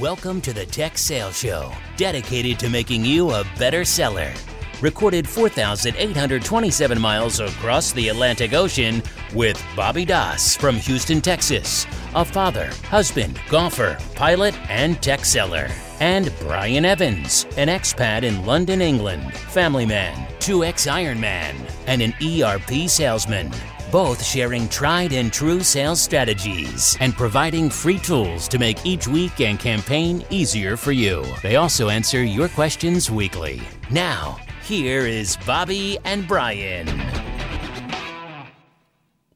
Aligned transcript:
Welcome 0.00 0.40
to 0.42 0.54
the 0.54 0.64
Tech 0.64 0.96
Sales 0.96 1.38
Show, 1.38 1.70
dedicated 1.98 2.58
to 2.60 2.70
making 2.70 3.04
you 3.04 3.32
a 3.32 3.44
better 3.58 3.84
seller. 3.84 4.32
Recorded 4.80 5.28
4,827 5.28 6.98
miles 6.98 7.38
across 7.38 7.92
the 7.92 8.08
Atlantic 8.08 8.54
Ocean 8.54 9.02
with 9.34 9.62
Bobby 9.76 10.06
Das 10.06 10.56
from 10.56 10.76
Houston, 10.76 11.20
Texas, 11.20 11.86
a 12.14 12.24
father, 12.24 12.70
husband, 12.84 13.38
golfer, 13.50 13.98
pilot, 14.14 14.58
and 14.70 15.02
tech 15.02 15.26
seller. 15.26 15.68
And 16.00 16.32
Brian 16.40 16.86
Evans, 16.86 17.44
an 17.58 17.68
expat 17.68 18.22
in 18.22 18.46
London, 18.46 18.80
England, 18.80 19.34
family 19.34 19.84
man, 19.84 20.16
2x 20.38 20.90
Ironman, 20.90 21.54
and 21.86 22.00
an 22.00 22.14
ERP 22.22 22.88
salesman 22.88 23.52
both 23.90 24.24
sharing 24.24 24.68
tried 24.68 25.12
and 25.12 25.32
true 25.32 25.62
sales 25.62 26.00
strategies 26.00 26.96
and 27.00 27.14
providing 27.14 27.68
free 27.68 27.98
tools 27.98 28.48
to 28.48 28.58
make 28.58 28.84
each 28.86 29.08
week 29.08 29.40
and 29.40 29.58
campaign 29.58 30.24
easier 30.30 30.76
for 30.76 30.92
you. 30.92 31.24
They 31.42 31.56
also 31.56 31.88
answer 31.88 32.22
your 32.22 32.48
questions 32.48 33.10
weekly. 33.10 33.60
Now, 33.90 34.38
here 34.64 35.06
is 35.06 35.36
Bobby 35.46 35.98
and 36.04 36.28
Brian. 36.28 36.86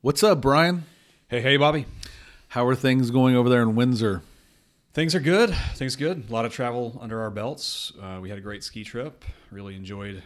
What's 0.01 0.23
up, 0.23 0.41
Brian? 0.41 0.85
Hey, 1.29 1.41
hey, 1.41 1.57
Bobby. 1.57 1.87
How 2.49 2.67
are 2.67 2.75
things 2.75 3.11
going 3.11 3.35
over 3.35 3.49
there 3.49 3.63
in 3.63 3.75
Windsor? 3.75 4.23
Things 4.93 5.15
are 5.17 5.21
good. 5.21 5.51
Things 5.75 5.97
are 5.97 5.99
good. 5.99 6.31
A 6.31 6.33
lot 6.33 6.45
of 6.45 6.53
travel 6.53 6.99
under 7.01 7.21
our 7.21 7.31
belts. 7.31 7.93
Uh, 8.01 8.19
we 8.23 8.29
had 8.29 8.39
a 8.39 8.41
great 8.41 8.63
ski 8.63 8.85
trip. 8.85 9.25
Really 9.51 9.75
enjoyed 9.75 10.23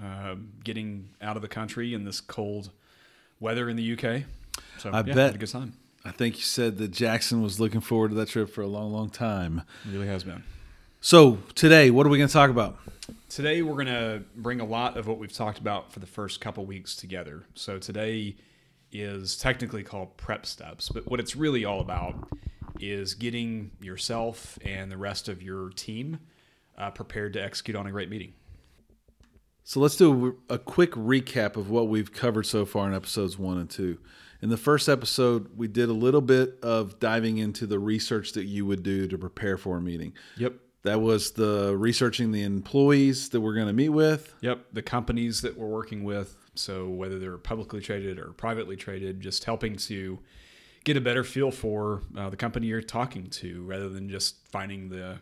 uh, 0.00 0.36
getting 0.62 1.08
out 1.20 1.34
of 1.34 1.42
the 1.42 1.48
country 1.48 1.92
in 1.92 2.04
this 2.04 2.20
cold 2.20 2.70
weather 3.42 3.68
in 3.68 3.76
the 3.76 3.92
UK. 3.92 4.22
So 4.78 4.90
I 4.90 5.02
yeah, 5.02 5.14
bet. 5.14 5.34
a 5.34 5.38
good 5.38 5.50
time. 5.50 5.74
I 6.04 6.10
think 6.10 6.36
you 6.36 6.42
said 6.42 6.78
that 6.78 6.92
Jackson 6.92 7.42
was 7.42 7.60
looking 7.60 7.80
forward 7.80 8.10
to 8.10 8.14
that 8.16 8.28
trip 8.28 8.48
for 8.50 8.62
a 8.62 8.66
long, 8.66 8.92
long 8.92 9.10
time. 9.10 9.62
It 9.84 9.92
really 9.92 10.06
has 10.06 10.24
been. 10.24 10.42
So, 11.00 11.38
today, 11.56 11.90
what 11.90 12.06
are 12.06 12.10
we 12.10 12.18
going 12.18 12.28
to 12.28 12.32
talk 12.32 12.48
about? 12.48 12.78
Today 13.28 13.62
we're 13.62 13.74
going 13.74 13.86
to 13.86 14.22
bring 14.36 14.60
a 14.60 14.64
lot 14.64 14.96
of 14.96 15.08
what 15.08 15.18
we've 15.18 15.32
talked 15.32 15.58
about 15.58 15.92
for 15.92 15.98
the 15.98 16.06
first 16.06 16.40
couple 16.40 16.64
weeks 16.64 16.94
together. 16.94 17.44
So 17.54 17.78
today 17.78 18.36
is 18.92 19.36
technically 19.36 19.82
called 19.82 20.16
prep 20.16 20.46
steps, 20.46 20.90
but 20.90 21.10
what 21.10 21.18
it's 21.18 21.34
really 21.34 21.64
all 21.64 21.80
about 21.80 22.28
is 22.78 23.14
getting 23.14 23.70
yourself 23.80 24.58
and 24.64 24.92
the 24.92 24.96
rest 24.96 25.28
of 25.28 25.42
your 25.42 25.70
team 25.70 26.20
uh, 26.78 26.90
prepared 26.90 27.32
to 27.32 27.42
execute 27.42 27.76
on 27.76 27.86
a 27.86 27.90
great 27.90 28.10
meeting. 28.10 28.34
So, 29.64 29.80
let's 29.80 29.96
do 29.96 30.38
a 30.48 30.58
quick 30.58 30.92
recap 30.92 31.56
of 31.56 31.70
what 31.70 31.88
we've 31.88 32.12
covered 32.12 32.46
so 32.46 32.64
far 32.64 32.88
in 32.88 32.94
episodes 32.94 33.38
one 33.38 33.58
and 33.58 33.70
two. 33.70 33.98
In 34.40 34.48
the 34.48 34.56
first 34.56 34.88
episode, 34.88 35.56
we 35.56 35.68
did 35.68 35.88
a 35.88 35.92
little 35.92 36.20
bit 36.20 36.58
of 36.62 36.98
diving 36.98 37.38
into 37.38 37.64
the 37.64 37.78
research 37.78 38.32
that 38.32 38.44
you 38.44 38.66
would 38.66 38.82
do 38.82 39.06
to 39.06 39.16
prepare 39.16 39.56
for 39.56 39.76
a 39.76 39.80
meeting. 39.80 40.14
Yep. 40.36 40.54
That 40.82 41.00
was 41.00 41.30
the 41.30 41.76
researching 41.76 42.32
the 42.32 42.42
employees 42.42 43.28
that 43.28 43.40
we're 43.40 43.54
going 43.54 43.68
to 43.68 43.72
meet 43.72 43.90
with. 43.90 44.34
Yep, 44.40 44.66
the 44.72 44.82
companies 44.82 45.42
that 45.42 45.56
we're 45.56 45.68
working 45.68 46.02
with. 46.02 46.36
So 46.56 46.88
whether 46.88 47.20
they're 47.20 47.38
publicly 47.38 47.80
traded 47.80 48.18
or 48.18 48.32
privately 48.32 48.74
traded, 48.74 49.20
just 49.20 49.44
helping 49.44 49.76
to 49.76 50.18
get 50.82 50.96
a 50.96 51.00
better 51.00 51.22
feel 51.22 51.52
for 51.52 52.02
uh, 52.16 52.30
the 52.30 52.36
company 52.36 52.66
you're 52.66 52.82
talking 52.82 53.28
to, 53.28 53.62
rather 53.62 53.88
than 53.88 54.08
just 54.08 54.44
finding 54.48 54.88
the 54.88 55.20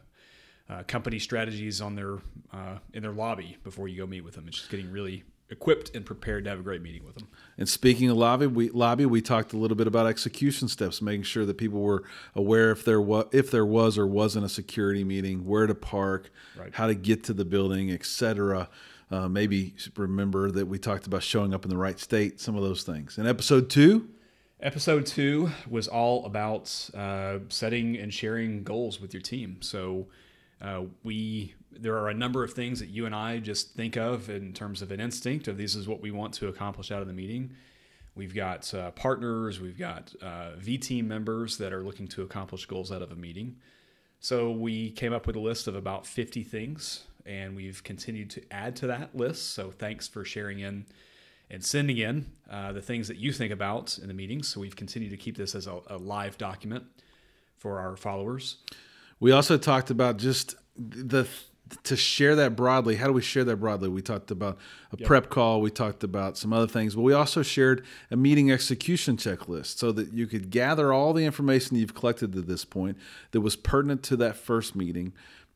uh, 0.71 0.83
company 0.85 1.19
strategies 1.19 1.81
on 1.81 1.95
their 1.97 2.19
uh, 2.53 2.79
in 2.95 3.03
their 3.03 3.13
lobby 3.13 3.57
before 3.65 3.89
you 3.89 3.97
go 3.99 4.07
meet 4.07 4.23
with 4.23 4.35
them. 4.35 4.47
It's 4.49 4.59
just 4.59 4.71
getting 4.71 4.91
really 4.91 5.25
equipped 5.51 5.97
and 5.97 6.07
prepared 6.07 6.45
to 6.45 6.51
have 6.51 6.61
a 6.61 6.63
great 6.63 6.81
meeting 6.81 7.05
with 7.05 7.17
them. 7.17 7.27
And 7.59 7.69
speaking 7.69 8.09
of 8.09 8.17
lobby, 8.17 8.47
we 8.47 8.71
lobby 8.71 9.05
we 9.07 9.21
talked 9.21 9.53
a 9.53 9.57
little 9.57 9.77
bit 9.77 9.87
about 9.89 10.07
execution 10.07 10.69
steps, 10.69 11.03
making 11.03 11.25
sure 11.25 11.45
that 11.45 11.59
people 11.59 11.81
were 11.81 12.05
aware 12.37 12.71
if 12.71 12.85
there 12.85 13.01
was 13.01 13.27
if 13.33 13.51
there 13.51 13.67
was 13.67 13.99
or 13.99 14.07
wasn't 14.07 14.45
a 14.45 14.49
security 14.49 15.03
meeting, 15.05 15.45
where 15.47 15.67
to 15.67 15.75
park, 15.75 16.31
Right. 16.57 16.73
how 16.75 16.87
to 16.87 16.95
get 16.95 17.25
to 17.25 17.33
the 17.33 17.45
building, 17.45 17.91
etc. 17.91 18.69
Uh, 19.11 19.29
maybe 19.29 19.75
remember 19.97 20.53
that 20.53 20.67
we 20.67 20.79
talked 20.79 21.09
about 21.09 21.25
showing 21.25 21.53
up 21.53 21.65
in 21.65 21.71
the 21.71 21.77
right 21.77 21.99
state, 21.99 22.41
some 22.41 22.55
of 22.55 22.63
those 22.63 22.85
things. 22.85 23.19
In 23.19 23.27
episode 23.27 23.69
two, 23.69 24.09
Episode 24.63 25.07
two 25.07 25.51
was 25.71 25.89
all 25.89 26.27
about 26.27 26.91
uh, 26.95 27.39
setting 27.49 27.97
and 27.97 28.13
sharing 28.13 28.63
goals 28.63 29.01
with 29.01 29.15
your 29.15 29.23
team. 29.23 29.57
So 29.63 30.07
uh, 30.61 30.83
we 31.03 31.55
there 31.73 31.97
are 31.97 32.09
a 32.09 32.15
number 32.15 32.45
of 32.45 32.53
things 32.53 32.81
that 32.81 32.89
you 32.89 33.07
and 33.07 33.15
I 33.15 33.39
just 33.39 33.75
think 33.75 33.97
of 33.97 34.29
in 34.29 34.53
terms 34.53 34.83
of 34.83 34.91
an 34.91 35.01
instinct 35.01 35.49
of 35.49 35.57
this 35.57 35.75
is 35.75 35.89
what 35.89 36.01
we 36.01 36.11
want 36.11 36.35
to 36.35 36.49
accomplish 36.49 36.91
out 36.91 37.01
of 37.01 37.07
the 37.07 37.15
meeting. 37.15 37.53
We've 38.15 38.35
got 38.35 38.73
uh, 38.75 38.91
partners, 38.91 39.61
we've 39.61 39.79
got 39.79 40.13
uh, 40.21 40.57
V 40.57 40.79
team 40.79 41.07
members 41.09 41.59
that 41.59 41.73
are 41.73 41.83
looking 41.83 42.09
to 42.09 42.23
accomplish 42.23 42.67
goals 42.67 42.91
out 42.91 43.03
of 43.03 43.13
a 43.13 43.15
meeting. 43.15 43.57
So 44.19 44.51
we 44.51 44.91
came 44.91 45.13
up 45.13 45.27
with 45.27 45.37
a 45.37 45.41
list 45.41 45.67
of 45.67 45.75
about 45.75 46.07
50 46.07 46.43
things, 46.43 47.05
and 47.25 47.57
we've 47.57 47.83
continued 47.83 48.29
to 48.31 48.43
add 48.51 48.77
to 48.77 48.87
that 48.89 49.17
list. 49.17 49.55
So 49.55 49.71
thanks 49.71 50.09
for 50.09 50.25
sharing 50.25 50.59
in 50.59 50.87
and 51.51 51.65
sending 51.65 51.99
in 51.99 52.27
uh, 52.51 52.73
the 52.73 52.83
things 52.83 53.09
that 53.09 53.17
you 53.17 53.33
think 53.33 53.53
about 53.53 53.99
in 53.99 54.09
the 54.09 54.15
meetings. 54.15 54.49
So 54.49 54.61
we've 54.61 54.77
continued 54.77 55.11
to 55.11 55.17
keep 55.17 55.37
this 55.37 55.55
as 55.55 55.67
a, 55.67 55.81
a 55.87 55.97
live 55.97 56.37
document 56.37 56.85
for 57.57 57.79
our 57.79 57.97
followers. 57.97 58.59
We 59.21 59.33
also 59.33 59.57
talked 59.59 59.91
about 59.91 60.17
just 60.17 60.57
the 60.77 61.29
to 61.85 61.97
share 61.97 62.37
that 62.37 62.57
broadly. 62.57 62.97
How 62.97 63.07
do 63.07 63.13
we 63.13 63.23
share 63.23 63.45
that 63.45 63.57
broadly? 63.57 63.89
We 63.89 64.03
talked 64.03 64.31
about 64.31 64.59
a 64.93 64.97
prep 64.97 65.31
call. 65.31 65.61
We 65.61 65.71
talked 65.71 66.05
about 66.05 66.37
some 66.37 66.53
other 66.53 66.67
things, 66.67 66.95
but 66.95 67.03
we 67.03 67.13
also 67.13 67.43
shared 67.43 67.85
a 68.11 68.17
meeting 68.17 68.51
execution 68.51 69.17
checklist 69.17 69.79
so 69.79 69.93
that 69.93 70.13
you 70.13 70.27
could 70.27 70.51
gather 70.51 70.93
all 70.93 71.13
the 71.13 71.25
information 71.25 71.77
you've 71.77 71.95
collected 71.95 72.33
to 72.33 72.43
this 72.43 72.65
point 72.65 72.97
that 73.31 73.41
was 73.41 73.57
pertinent 73.57 74.03
to 74.05 74.17
that 74.17 74.37
first 74.37 74.75
meeting, 74.75 75.13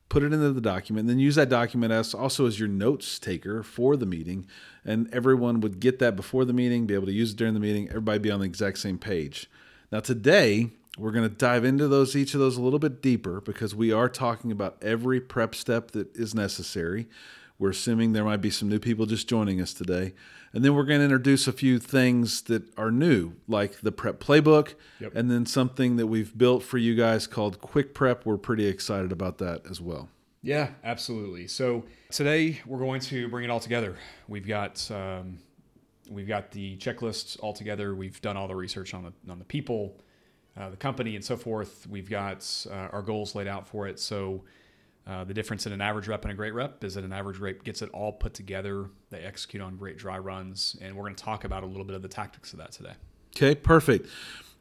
put 0.08 0.22
it 0.22 0.32
into 0.32 0.52
the 0.52 0.60
document, 0.60 1.02
and 1.02 1.10
then 1.10 1.18
use 1.18 1.34
that 1.34 1.48
document 1.48 1.92
as 1.92 2.14
also 2.14 2.46
as 2.46 2.58
your 2.58 2.68
notes 2.68 3.18
taker 3.18 3.62
for 3.62 3.96
the 3.96 4.06
meeting. 4.06 4.46
And 4.84 5.12
everyone 5.12 5.60
would 5.60 5.80
get 5.80 5.98
that 5.98 6.16
before 6.16 6.44
the 6.44 6.52
meeting, 6.52 6.86
be 6.86 6.94
able 6.94 7.06
to 7.06 7.12
use 7.12 7.32
it 7.32 7.36
during 7.36 7.54
the 7.54 7.60
meeting. 7.60 7.88
Everybody 7.88 8.18
be 8.20 8.30
on 8.30 8.40
the 8.40 8.46
exact 8.46 8.78
same 8.78 8.98
page. 8.98 9.50
Now 9.90 10.00
today 10.00 10.70
we're 10.96 11.10
going 11.12 11.28
to 11.28 11.34
dive 11.34 11.64
into 11.64 11.88
those 11.88 12.14
each 12.14 12.34
of 12.34 12.40
those 12.40 12.56
a 12.56 12.62
little 12.62 12.78
bit 12.78 13.02
deeper 13.02 13.40
because 13.40 13.74
we 13.74 13.90
are 13.92 14.08
talking 14.08 14.52
about 14.52 14.76
every 14.82 15.20
prep 15.20 15.54
step 15.54 15.90
that 15.92 16.14
is 16.16 16.34
necessary. 16.34 17.06
We're 17.58 17.70
assuming 17.70 18.12
there 18.12 18.24
might 18.24 18.40
be 18.40 18.50
some 18.50 18.68
new 18.68 18.78
people 18.80 19.06
just 19.06 19.28
joining 19.28 19.60
us 19.60 19.72
today. 19.74 20.12
And 20.52 20.64
then 20.64 20.74
we're 20.74 20.84
going 20.84 20.98
to 21.00 21.04
introduce 21.04 21.48
a 21.48 21.52
few 21.52 21.78
things 21.80 22.42
that 22.42 22.62
are 22.78 22.90
new, 22.92 23.32
like 23.48 23.80
the 23.80 23.90
prep 23.90 24.20
playbook, 24.20 24.74
Yep. 25.00 25.12
and 25.16 25.30
then 25.30 25.46
something 25.46 25.96
that 25.96 26.06
we've 26.06 26.36
built 26.36 26.62
for 26.62 26.78
you 26.78 26.94
guys 26.94 27.26
called 27.26 27.60
Quick 27.60 27.92
Prep. 27.94 28.24
We're 28.24 28.36
pretty 28.36 28.66
excited 28.66 29.10
about 29.10 29.38
that 29.38 29.62
as 29.68 29.80
well. 29.80 30.08
Yeah, 30.42 30.70
absolutely. 30.84 31.48
So 31.48 31.84
today 32.10 32.60
we're 32.66 32.78
going 32.78 33.00
to 33.02 33.28
bring 33.28 33.44
it 33.44 33.50
all 33.50 33.60
together. 33.60 33.96
We've 34.28 34.46
got 34.46 34.88
um, 34.92 35.38
we've 36.08 36.28
got 36.28 36.50
the 36.52 36.76
checklists 36.76 37.36
all 37.40 37.52
together. 37.52 37.94
We've 37.94 38.20
done 38.20 38.36
all 38.36 38.46
the 38.46 38.54
research 38.56 38.94
on 38.94 39.04
the 39.04 39.32
on 39.32 39.38
the 39.38 39.44
people, 39.44 39.96
uh, 40.56 40.70
the 40.70 40.76
company, 40.76 41.16
and 41.16 41.24
so 41.24 41.36
forth. 41.36 41.86
We've 41.88 42.08
got 42.08 42.66
uh, 42.70 42.88
our 42.92 43.02
goals 43.02 43.34
laid 43.34 43.46
out 43.46 43.66
for 43.66 43.88
it. 43.88 43.98
So 43.98 44.44
uh, 45.06 45.24
the 45.24 45.34
difference 45.34 45.66
in 45.66 45.72
an 45.72 45.80
average 45.80 46.08
rep 46.08 46.24
and 46.24 46.32
a 46.32 46.34
great 46.34 46.54
rep 46.54 46.82
is 46.84 46.94
that 46.94 47.04
an 47.04 47.12
average 47.12 47.38
rep 47.38 47.62
gets 47.64 47.82
it 47.82 47.90
all 47.90 48.12
put 48.12 48.34
together. 48.34 48.88
They 49.10 49.20
execute 49.20 49.62
on 49.62 49.76
great 49.76 49.98
dry 49.98 50.18
runs, 50.18 50.76
and 50.80 50.96
we're 50.96 51.04
going 51.04 51.16
to 51.16 51.24
talk 51.24 51.44
about 51.44 51.62
a 51.62 51.66
little 51.66 51.84
bit 51.84 51.96
of 51.96 52.02
the 52.02 52.08
tactics 52.08 52.52
of 52.52 52.58
that 52.60 52.72
today. 52.72 52.94
Okay, 53.36 53.54
perfect. 53.54 54.08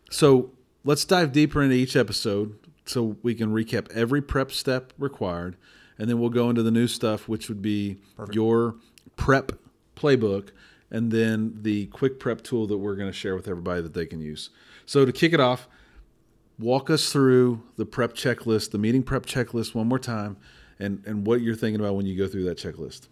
So 0.09 0.51
let's 0.83 1.05
dive 1.05 1.31
deeper 1.31 1.61
into 1.61 1.75
each 1.75 1.95
episode 1.95 2.57
so 2.85 3.17
we 3.23 3.35
can 3.35 3.53
recap 3.53 3.91
every 3.91 4.21
prep 4.21 4.51
step 4.51 4.93
required. 4.97 5.55
And 5.97 6.09
then 6.09 6.19
we'll 6.19 6.31
go 6.31 6.49
into 6.49 6.63
the 6.63 6.71
new 6.71 6.87
stuff, 6.87 7.29
which 7.29 7.47
would 7.49 7.61
be 7.61 7.99
your 8.31 8.75
prep 9.15 9.51
playbook 9.95 10.49
and 10.91 11.11
then 11.11 11.57
the 11.61 11.87
quick 11.87 12.19
prep 12.19 12.41
tool 12.41 12.67
that 12.67 12.77
we're 12.77 12.95
going 12.95 13.09
to 13.09 13.17
share 13.17 13.35
with 13.35 13.47
everybody 13.47 13.81
that 13.81 13.93
they 13.93 14.05
can 14.05 14.19
use. 14.19 14.49
So 14.85 15.05
to 15.05 15.11
kick 15.11 15.33
it 15.33 15.39
off, 15.39 15.67
walk 16.59 16.90
us 16.90 17.12
through 17.12 17.64
the 17.75 17.86
prep 17.86 18.14
checklist, 18.14 18.72
the 18.72 18.78
meeting 18.78 19.03
prep 19.03 19.26
checklist 19.26 19.76
one 19.76 19.88
more 19.88 20.00
time, 20.00 20.38
and, 20.79 21.03
and 21.05 21.26
what 21.26 21.41
you're 21.41 21.55
thinking 21.55 21.79
about 21.79 21.96
when 21.96 22.05
you 22.05 22.17
go 22.17 22.28
through 22.28 22.46
that 22.46 22.58
checklist. 22.58 23.08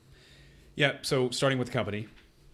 Yeah. 0.76 0.94
So 1.02 1.30
starting 1.30 1.60
with 1.60 1.68
the 1.68 1.74
company, 1.74 2.08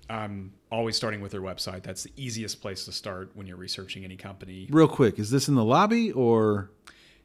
I'm 0.10 0.54
always 0.72 0.96
starting 0.96 1.22
with 1.22 1.32
their 1.32 1.42
website. 1.42 1.84
That's 1.84 2.04
the 2.04 2.12
easiest 2.16 2.62
place 2.62 2.86
to 2.86 2.92
start 2.92 3.32
when 3.34 3.48
you're 3.48 3.58
researching 3.58 4.04
any 4.04 4.16
company. 4.16 4.68
Real 4.70 4.88
quick, 4.88 5.20
is 5.20 5.30
this 5.30 5.48
in 5.48 5.56
the 5.56 5.64
lobby 5.64 6.12
or 6.12 6.72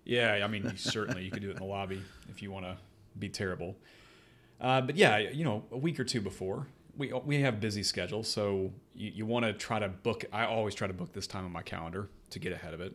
Yeah, 0.05 0.41
I 0.43 0.47
mean, 0.49 0.77
certainly 0.77 1.25
you 1.25 1.31
could 1.31 1.43
do 1.43 1.49
it 1.49 1.53
in 1.53 1.59
the 1.59 1.65
lobby 1.65 2.03
if 2.29 2.43
you 2.43 2.51
want 2.51 2.67
to 2.67 2.77
be 3.19 3.29
terrible. 3.29 3.77
Uh, 4.61 4.81
but 4.81 4.97
yeah, 4.97 5.19
you 5.19 5.45
know, 5.45 5.65
a 5.73 5.77
week 5.77 5.99
or 5.99 6.05
two 6.05 6.21
before, 6.21 6.67
we 6.97 7.13
we 7.25 7.41
have 7.41 7.61
busy 7.61 7.83
schedules, 7.83 8.29
so 8.29 8.71
you, 8.95 9.11
you 9.15 9.27
want 9.27 9.45
to 9.45 9.53
try 9.53 9.79
to 9.79 9.89
book. 9.89 10.25
I 10.33 10.45
always 10.45 10.75
try 10.75 10.87
to 10.87 10.93
book 10.93 11.13
this 11.13 11.27
time 11.27 11.45
on 11.45 11.53
my 11.53 11.63
calendar 11.63 12.09
to 12.31 12.39
get 12.39 12.53
ahead 12.53 12.75
of 12.75 12.81
it. 12.81 12.95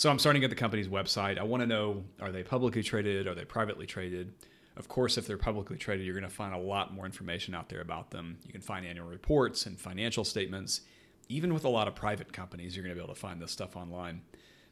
So 0.00 0.08
I'm 0.08 0.18
starting 0.18 0.42
at 0.44 0.48
the 0.48 0.56
company's 0.56 0.88
website. 0.88 1.38
I 1.38 1.42
want 1.42 1.62
to 1.62 1.66
know: 1.66 2.02
are 2.22 2.32
they 2.32 2.42
publicly 2.42 2.82
traded? 2.82 3.26
Are 3.26 3.34
they 3.34 3.44
privately 3.44 3.84
traded? 3.84 4.32
Of 4.78 4.88
course, 4.88 5.18
if 5.18 5.26
they're 5.26 5.36
publicly 5.36 5.76
traded, 5.76 6.06
you're 6.06 6.14
going 6.14 6.26
to 6.26 6.34
find 6.34 6.54
a 6.54 6.58
lot 6.58 6.94
more 6.94 7.04
information 7.04 7.54
out 7.54 7.68
there 7.68 7.82
about 7.82 8.10
them. 8.10 8.38
You 8.46 8.50
can 8.50 8.62
find 8.62 8.86
annual 8.86 9.06
reports 9.06 9.66
and 9.66 9.78
financial 9.78 10.24
statements. 10.24 10.80
Even 11.28 11.52
with 11.52 11.66
a 11.66 11.68
lot 11.68 11.86
of 11.86 11.94
private 11.94 12.32
companies, 12.32 12.74
you're 12.74 12.82
going 12.82 12.96
to 12.96 12.98
be 12.98 13.04
able 13.04 13.14
to 13.14 13.20
find 13.20 13.42
this 13.42 13.52
stuff 13.52 13.76
online. 13.76 14.22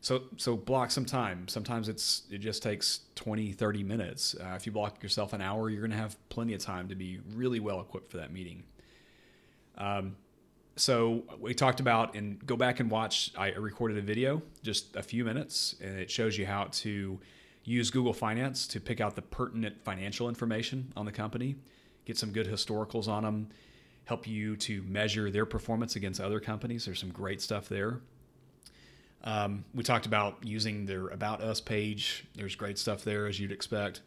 So 0.01 0.23
so 0.39 0.57
block 0.57 0.91
some 0.91 1.05
time. 1.05 1.47
Sometimes 1.47 1.91
it's 1.91 2.23
it 2.31 2.39
just 2.39 2.63
takes 2.63 3.01
20, 3.17 3.53
30 3.53 3.83
minutes. 3.83 4.35
Uh, 4.35 4.55
if 4.57 4.65
you 4.65 4.73
block 4.73 5.03
yourself 5.03 5.35
an 5.35 5.43
hour, 5.43 5.69
you're 5.69 5.83
going 5.83 5.91
to 5.91 5.99
have 5.99 6.17
plenty 6.31 6.55
of 6.55 6.63
time 6.63 6.89
to 6.89 6.95
be 6.95 7.21
really 7.35 7.61
well 7.61 7.83
equipped 7.83 8.11
for 8.11 8.17
that 8.17 8.33
meeting. 8.33 8.63
Um, 9.77 10.17
so 10.79 11.25
we 11.41 11.55
talked 11.55 11.81
about 11.81 12.15
and 12.15 12.45
go 12.47 12.57
back 12.57 12.81
and 12.81 12.91
watch. 12.91 13.33
I 13.37 13.51
recorded 13.51 13.99
a 13.99 14.03
video, 14.03 14.43
just 14.63 14.97
a 14.97 15.03
few 15.03 15.25
minutes, 15.25 15.75
and 15.83 15.99
it 15.99 16.11
shows 16.11 16.39
you 16.39 16.47
how 16.47 16.65
to 16.65 17.19
use 17.65 17.91
Google 17.91 18.13
Finance 18.13 18.67
to 18.69 18.81
pick 18.81 19.01
out 19.01 19.15
the 19.17 19.23
pertinent 19.23 19.83
financial 19.85 20.29
information 20.29 20.93
on 20.97 21.05
the 21.05 21.13
company, 21.13 21.57
get 22.05 22.17
some 22.17 22.33
good 22.33 22.47
historicals 22.47 23.09
on 23.09 23.25
them, 23.25 23.49
help 24.05 24.27
you 24.27 24.57
to 24.57 24.83
measure 24.85 25.31
their 25.31 25.45
performance 25.45 25.97
against 25.97 26.21
other 26.21 26.41
companies. 26.41 26.87
There's 26.87 27.01
some 27.01 27.11
great 27.11 27.43
stuff 27.43 27.69
there. 27.69 28.01
Um, 29.25 29.65
we 29.75 29.83
talked 29.83 30.07
about 30.07 30.39
using 30.45 30.87
their 30.87 31.09
About 31.09 31.43
Us 31.43 31.61
page. 31.61 32.25
There's 32.35 32.55
great 32.55 32.79
stuff 32.79 33.05
there, 33.05 33.27
as 33.27 33.39
you'd 33.39 33.53
expect. 33.53 34.01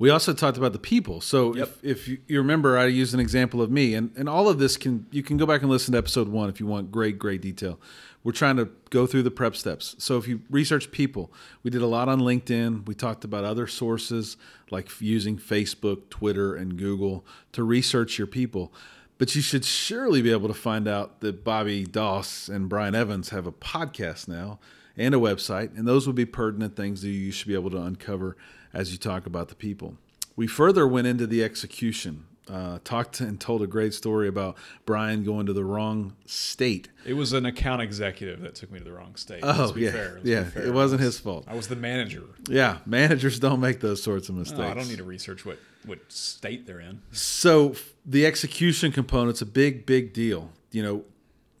We 0.00 0.10
also 0.10 0.32
talked 0.32 0.56
about 0.56 0.72
the 0.72 0.78
people. 0.78 1.20
So 1.20 1.54
Yep. 1.56 1.68
if, 1.68 1.84
if 1.84 2.08
you, 2.08 2.18
you 2.28 2.38
remember, 2.38 2.78
I 2.78 2.86
used 2.86 3.14
an 3.14 3.20
example 3.20 3.60
of 3.60 3.70
me, 3.70 3.94
and, 3.94 4.12
and 4.16 4.28
all 4.28 4.48
of 4.48 4.58
this 4.58 4.76
can 4.76 5.06
you 5.10 5.22
can 5.22 5.36
go 5.36 5.46
back 5.46 5.62
and 5.62 5.70
listen 5.70 5.92
to 5.92 5.98
episode 5.98 6.28
one 6.28 6.48
if 6.48 6.60
you 6.60 6.66
want 6.66 6.92
great 6.92 7.18
great 7.18 7.40
detail. 7.42 7.80
We're 8.24 8.32
trying 8.32 8.56
to 8.56 8.68
go 8.90 9.06
through 9.06 9.22
the 9.22 9.30
prep 9.30 9.56
steps. 9.56 9.94
So 9.98 10.18
if 10.18 10.26
you 10.28 10.42
research 10.50 10.90
people, 10.90 11.32
we 11.62 11.70
did 11.70 11.82
a 11.82 11.86
lot 11.86 12.08
on 12.08 12.20
LinkedIn. 12.20 12.86
We 12.86 12.94
talked 12.94 13.24
about 13.24 13.44
other 13.44 13.66
sources 13.66 14.36
like 14.70 14.88
using 15.00 15.38
Facebook, 15.38 16.10
Twitter, 16.10 16.54
and 16.54 16.76
Google 16.76 17.24
to 17.52 17.62
research 17.62 18.18
your 18.18 18.26
people. 18.26 18.72
But 19.18 19.34
you 19.34 19.40
should 19.42 19.64
surely 19.64 20.20
be 20.22 20.30
able 20.30 20.48
to 20.48 20.54
find 20.54 20.86
out 20.86 21.20
that 21.20 21.42
Bobby 21.42 21.84
Doss 21.84 22.48
and 22.48 22.68
Brian 22.68 22.94
Evans 22.94 23.30
have 23.30 23.46
a 23.46 23.52
podcast 23.52 24.28
now 24.28 24.58
and 24.98 25.14
a 25.14 25.18
website, 25.18 25.76
and 25.78 25.86
those 25.86 26.06
would 26.06 26.16
be 26.16 26.26
pertinent 26.26 26.76
things 26.76 27.02
that 27.02 27.08
you 27.10 27.30
should 27.30 27.48
be 27.48 27.54
able 27.54 27.70
to 27.70 27.80
uncover 27.80 28.36
as 28.74 28.92
you 28.92 28.98
talk 28.98 29.26
about 29.26 29.48
the 29.48 29.54
people. 29.54 29.96
We 30.36 30.46
further 30.46 30.86
went 30.86 31.06
into 31.06 31.26
the 31.26 31.42
execution, 31.42 32.24
uh, 32.48 32.78
talked 32.84 33.20
and 33.20 33.40
told 33.40 33.60
a 33.62 33.66
great 33.66 33.92
story 33.94 34.28
about 34.28 34.56
Brian 34.86 35.24
going 35.24 35.46
to 35.46 35.52
the 35.52 35.64
wrong 35.64 36.14
state. 36.26 36.88
It 37.04 37.14
was 37.14 37.32
an 37.32 37.44
account 37.46 37.82
executive 37.82 38.40
that 38.40 38.54
took 38.54 38.70
me 38.72 38.78
to 38.78 38.84
the 38.84 38.92
wrong 38.92 39.16
state. 39.16 39.40
Oh, 39.42 39.54
Let's 39.58 39.72
be 39.72 39.82
yeah. 39.82 39.90
fair. 39.90 40.20
Yeah, 40.22 40.46
it 40.56 40.72
wasn't 40.72 41.00
was- 41.00 41.14
his 41.14 41.20
fault. 41.20 41.44
I 41.48 41.54
was 41.54 41.68
the 41.68 41.76
manager. 41.76 42.22
Yeah, 42.48 42.78
managers 42.86 43.38
don't 43.38 43.60
make 43.60 43.80
those 43.80 44.02
sorts 44.02 44.28
of 44.28 44.34
mistakes. 44.34 44.60
I 44.60 44.74
don't 44.74 44.88
need 44.88 44.98
to 44.98 45.04
research 45.04 45.44
what, 45.44 45.58
what 45.86 46.00
state 46.10 46.66
they're 46.66 46.80
in. 46.80 47.02
So 47.12 47.74
the 48.06 48.24
execution 48.26 48.92
component's 48.92 49.42
a 49.42 49.46
big, 49.46 49.86
big 49.86 50.12
deal. 50.12 50.50
You 50.70 50.82
know, 50.82 51.04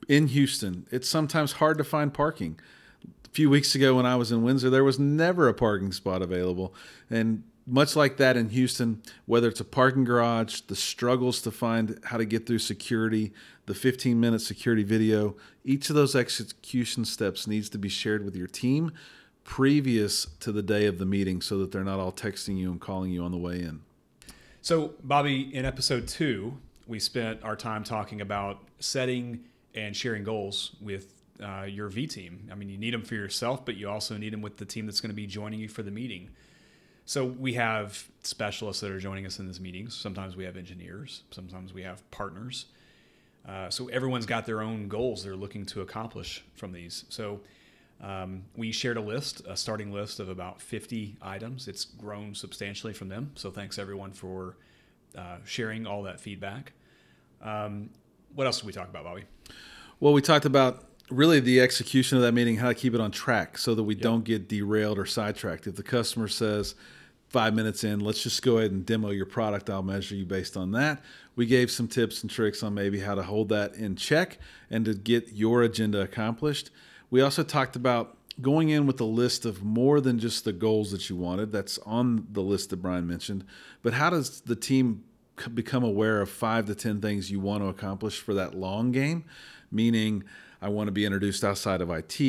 in 0.08 0.28
Houston, 0.28 0.86
it's 0.90 1.08
sometimes 1.08 1.52
hard 1.52 1.78
to 1.78 1.84
find 1.84 2.12
parking. 2.14 2.58
Few 3.38 3.48
weeks 3.48 3.76
ago, 3.76 3.94
when 3.94 4.04
I 4.04 4.16
was 4.16 4.32
in 4.32 4.42
Windsor, 4.42 4.68
there 4.68 4.82
was 4.82 4.98
never 4.98 5.46
a 5.46 5.54
parking 5.54 5.92
spot 5.92 6.22
available, 6.22 6.74
and 7.08 7.44
much 7.68 7.94
like 7.94 8.16
that 8.16 8.36
in 8.36 8.48
Houston, 8.48 9.00
whether 9.26 9.46
it's 9.46 9.60
a 9.60 9.64
parking 9.64 10.02
garage, 10.02 10.62
the 10.62 10.74
struggles 10.74 11.40
to 11.42 11.52
find 11.52 12.00
how 12.06 12.16
to 12.16 12.24
get 12.24 12.48
through 12.48 12.58
security, 12.58 13.32
the 13.66 13.76
15 13.76 14.18
minute 14.18 14.40
security 14.40 14.82
video, 14.82 15.36
each 15.64 15.88
of 15.88 15.94
those 15.94 16.16
execution 16.16 17.04
steps 17.04 17.46
needs 17.46 17.68
to 17.68 17.78
be 17.78 17.88
shared 17.88 18.24
with 18.24 18.34
your 18.34 18.48
team 18.48 18.90
previous 19.44 20.26
to 20.40 20.50
the 20.50 20.60
day 20.60 20.86
of 20.86 20.98
the 20.98 21.06
meeting 21.06 21.40
so 21.40 21.58
that 21.58 21.70
they're 21.70 21.84
not 21.84 22.00
all 22.00 22.10
texting 22.10 22.58
you 22.58 22.72
and 22.72 22.80
calling 22.80 23.12
you 23.12 23.22
on 23.22 23.30
the 23.30 23.38
way 23.38 23.60
in. 23.60 23.82
So, 24.62 24.94
Bobby, 25.04 25.54
in 25.54 25.64
episode 25.64 26.08
two, 26.08 26.58
we 26.88 26.98
spent 26.98 27.44
our 27.44 27.54
time 27.54 27.84
talking 27.84 28.20
about 28.20 28.64
setting 28.80 29.44
and 29.76 29.94
sharing 29.96 30.24
goals 30.24 30.74
with 30.80 31.17
uh, 31.42 31.64
your 31.64 31.88
V 31.88 32.06
team. 32.06 32.48
I 32.50 32.54
mean, 32.54 32.68
you 32.68 32.78
need 32.78 32.94
them 32.94 33.02
for 33.02 33.14
yourself, 33.14 33.64
but 33.64 33.76
you 33.76 33.88
also 33.88 34.16
need 34.16 34.32
them 34.32 34.42
with 34.42 34.56
the 34.56 34.64
team 34.64 34.86
that's 34.86 35.00
going 35.00 35.10
to 35.10 35.16
be 35.16 35.26
joining 35.26 35.60
you 35.60 35.68
for 35.68 35.82
the 35.82 35.90
meeting. 35.90 36.30
So, 37.04 37.24
we 37.24 37.54
have 37.54 38.06
specialists 38.22 38.82
that 38.82 38.90
are 38.90 38.98
joining 38.98 39.24
us 39.24 39.38
in 39.38 39.46
these 39.46 39.60
meetings. 39.60 39.96
Sometimes 39.96 40.36
we 40.36 40.44
have 40.44 40.56
engineers, 40.56 41.22
sometimes 41.30 41.72
we 41.72 41.82
have 41.82 42.08
partners. 42.10 42.66
Uh, 43.48 43.70
so, 43.70 43.88
everyone's 43.88 44.26
got 44.26 44.44
their 44.44 44.60
own 44.60 44.88
goals 44.88 45.24
they're 45.24 45.36
looking 45.36 45.64
to 45.66 45.80
accomplish 45.80 46.44
from 46.54 46.72
these. 46.72 47.04
So, 47.08 47.40
um, 48.00 48.44
we 48.56 48.70
shared 48.70 48.96
a 48.96 49.00
list, 49.00 49.42
a 49.46 49.56
starting 49.56 49.92
list 49.92 50.20
of 50.20 50.28
about 50.28 50.62
50 50.62 51.16
items. 51.20 51.66
It's 51.66 51.84
grown 51.84 52.34
substantially 52.34 52.92
from 52.92 53.08
them. 53.08 53.32
So 53.34 53.50
thanks 53.50 53.78
everyone 53.78 54.12
for 54.12 54.56
uh, 55.16 55.38
sharing 55.44 55.86
all 55.86 56.04
that 56.04 56.20
feedback. 56.20 56.72
Um, 57.42 57.90
what 58.34 58.46
else 58.46 58.58
did 58.58 58.66
we 58.66 58.72
talk 58.72 58.88
about, 58.88 59.04
Bobby? 59.04 59.24
Well, 59.98 60.12
we 60.12 60.22
talked 60.22 60.44
about 60.44 60.84
really 61.10 61.40
the 61.40 61.60
execution 61.60 62.16
of 62.16 62.22
that 62.22 62.32
meeting, 62.32 62.56
how 62.56 62.68
to 62.68 62.74
keep 62.74 62.94
it 62.94 63.00
on 63.00 63.10
track 63.10 63.58
so 63.58 63.74
that 63.74 63.82
we 63.82 63.94
don't 63.94 64.24
get 64.24 64.48
derailed 64.48 64.98
or 64.98 65.06
sidetracked. 65.06 65.66
If 65.66 65.76
the 65.76 65.82
customer 65.82 66.28
says 66.28 66.74
five 67.28 67.54
minutes 67.54 67.84
in, 67.84 68.00
let's 68.00 68.22
just 68.22 68.42
go 68.42 68.58
ahead 68.58 68.70
and 68.70 68.84
demo 68.84 69.10
your 69.10 69.26
product, 69.26 69.70
I'll 69.70 69.82
measure 69.82 70.14
you 70.14 70.24
based 70.24 70.56
on 70.56 70.72
that. 70.72 71.02
We 71.36 71.46
gave 71.46 71.70
some 71.70 71.88
tips 71.88 72.22
and 72.22 72.30
tricks 72.30 72.62
on 72.62 72.74
maybe 72.74 73.00
how 73.00 73.14
to 73.14 73.22
hold 73.22 73.50
that 73.50 73.74
in 73.74 73.96
check 73.96 74.38
and 74.70 74.84
to 74.86 74.94
get 74.94 75.32
your 75.32 75.62
agenda 75.62 76.00
accomplished. 76.00 76.70
We 77.10 77.20
also 77.20 77.42
talked 77.42 77.76
about 77.76 78.16
going 78.40 78.68
in 78.68 78.86
with 78.86 79.00
a 79.00 79.04
list 79.04 79.44
of 79.44 79.62
more 79.62 80.00
than 80.00 80.18
just 80.18 80.44
the 80.44 80.52
goals 80.52 80.90
that 80.92 81.08
you 81.10 81.16
wanted. 81.16 81.52
That's 81.52 81.78
on 81.78 82.26
the 82.32 82.42
list 82.42 82.70
that 82.70 82.76
Brian 82.78 83.06
mentioned. 83.06 83.44
But 83.82 83.94
how 83.94 84.10
does 84.10 84.40
the 84.42 84.56
team 84.56 85.04
become 85.54 85.84
aware 85.84 86.20
of 86.20 86.30
five 86.30 86.66
to 86.66 86.74
10 86.74 87.00
things 87.00 87.30
you 87.30 87.40
want 87.40 87.62
to 87.62 87.68
accomplish 87.68 88.20
for 88.20 88.34
that 88.34 88.54
long 88.54 88.92
game? 88.92 89.24
Meaning, 89.70 90.24
I 90.60 90.68
want 90.68 90.88
to 90.88 90.92
be 90.92 91.04
introduced 91.04 91.44
outside 91.44 91.80
of 91.80 91.90
IT, 91.90 92.20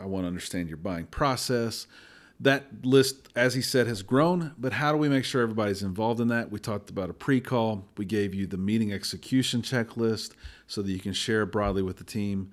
I 0.00 0.06
want 0.06 0.24
to 0.24 0.28
understand 0.28 0.68
your 0.68 0.78
buying 0.78 1.06
process. 1.06 1.86
That 2.40 2.84
list, 2.84 3.28
as 3.34 3.54
he 3.54 3.62
said, 3.62 3.88
has 3.88 4.02
grown, 4.02 4.54
but 4.58 4.74
how 4.74 4.92
do 4.92 4.98
we 4.98 5.08
make 5.08 5.24
sure 5.24 5.42
everybody's 5.42 5.82
involved 5.82 6.20
in 6.20 6.28
that? 6.28 6.52
We 6.52 6.60
talked 6.60 6.88
about 6.88 7.10
a 7.10 7.12
pre 7.12 7.40
call. 7.40 7.84
We 7.96 8.04
gave 8.04 8.32
you 8.32 8.46
the 8.46 8.56
meeting 8.56 8.92
execution 8.92 9.62
checklist 9.62 10.32
so 10.68 10.82
that 10.82 10.90
you 10.90 11.00
can 11.00 11.12
share 11.12 11.46
broadly 11.46 11.82
with 11.82 11.96
the 11.96 12.04
team. 12.04 12.52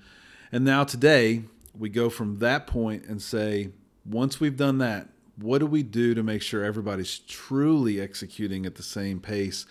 And 0.52 0.66
now 0.66 0.86
today, 0.86 1.44
we 1.78 1.90
go 1.90 2.10
from 2.10 2.40
that 2.40 2.66
point 2.66 3.06
and 3.06 3.22
say, 3.22 3.70
once 4.06 4.40
we've 4.40 4.58
done 4.58 4.80
that, 4.80 5.10
what 5.38 5.60
do 5.60 5.66
we 5.66 5.84
do 5.84 6.14
to 6.14 6.24
make 6.24 6.42
sure 6.42 6.64
everybody's 6.64 7.20
truly 7.20 8.00
executing 8.00 8.66
at 8.66 8.76
the 8.76 8.84
same 8.84 9.20
pace 9.20 9.66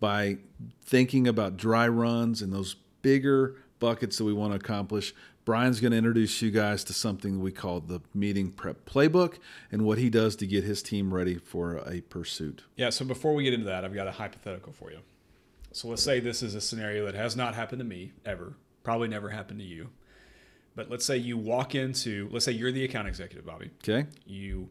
by 0.00 0.38
thinking 0.82 1.26
about 1.26 1.56
dry 1.56 1.88
runs 1.88 2.42
and 2.42 2.52
those 2.52 2.76
bigger 3.02 3.56
buckets 3.80 4.18
that 4.18 4.24
we 4.24 4.32
want 4.32 4.52
to 4.52 4.56
accomplish? 4.56 5.14
Brian's 5.44 5.80
going 5.80 5.92
to 5.92 5.96
introduce 5.96 6.42
you 6.42 6.50
guys 6.50 6.84
to 6.84 6.92
something 6.92 7.40
we 7.40 7.50
call 7.50 7.80
the 7.80 8.00
meeting 8.12 8.50
prep 8.50 8.84
playbook 8.84 9.38
and 9.72 9.82
what 9.82 9.96
he 9.96 10.10
does 10.10 10.36
to 10.36 10.46
get 10.46 10.62
his 10.62 10.82
team 10.82 11.12
ready 11.12 11.38
for 11.38 11.78
a 11.86 12.02
pursuit. 12.02 12.64
Yeah, 12.76 12.90
so 12.90 13.06
before 13.06 13.34
we 13.34 13.44
get 13.44 13.54
into 13.54 13.64
that, 13.64 13.82
I've 13.82 13.94
got 13.94 14.06
a 14.06 14.12
hypothetical 14.12 14.74
for 14.74 14.90
you. 14.90 14.98
So 15.72 15.88
let's 15.88 16.02
say 16.02 16.20
this 16.20 16.42
is 16.42 16.54
a 16.54 16.60
scenario 16.60 17.06
that 17.06 17.14
has 17.14 17.34
not 17.34 17.54
happened 17.54 17.80
to 17.80 17.84
me 17.86 18.12
ever, 18.26 18.54
probably 18.82 19.08
never 19.08 19.30
happened 19.30 19.60
to 19.60 19.64
you. 19.64 19.88
But 20.74 20.90
let's 20.90 21.06
say 21.06 21.16
you 21.16 21.38
walk 21.38 21.74
into, 21.74 22.28
let's 22.30 22.44
say 22.44 22.52
you're 22.52 22.70
the 22.70 22.84
account 22.84 23.08
executive, 23.08 23.46
Bobby. 23.46 23.70
Okay? 23.82 24.06
you 24.26 24.68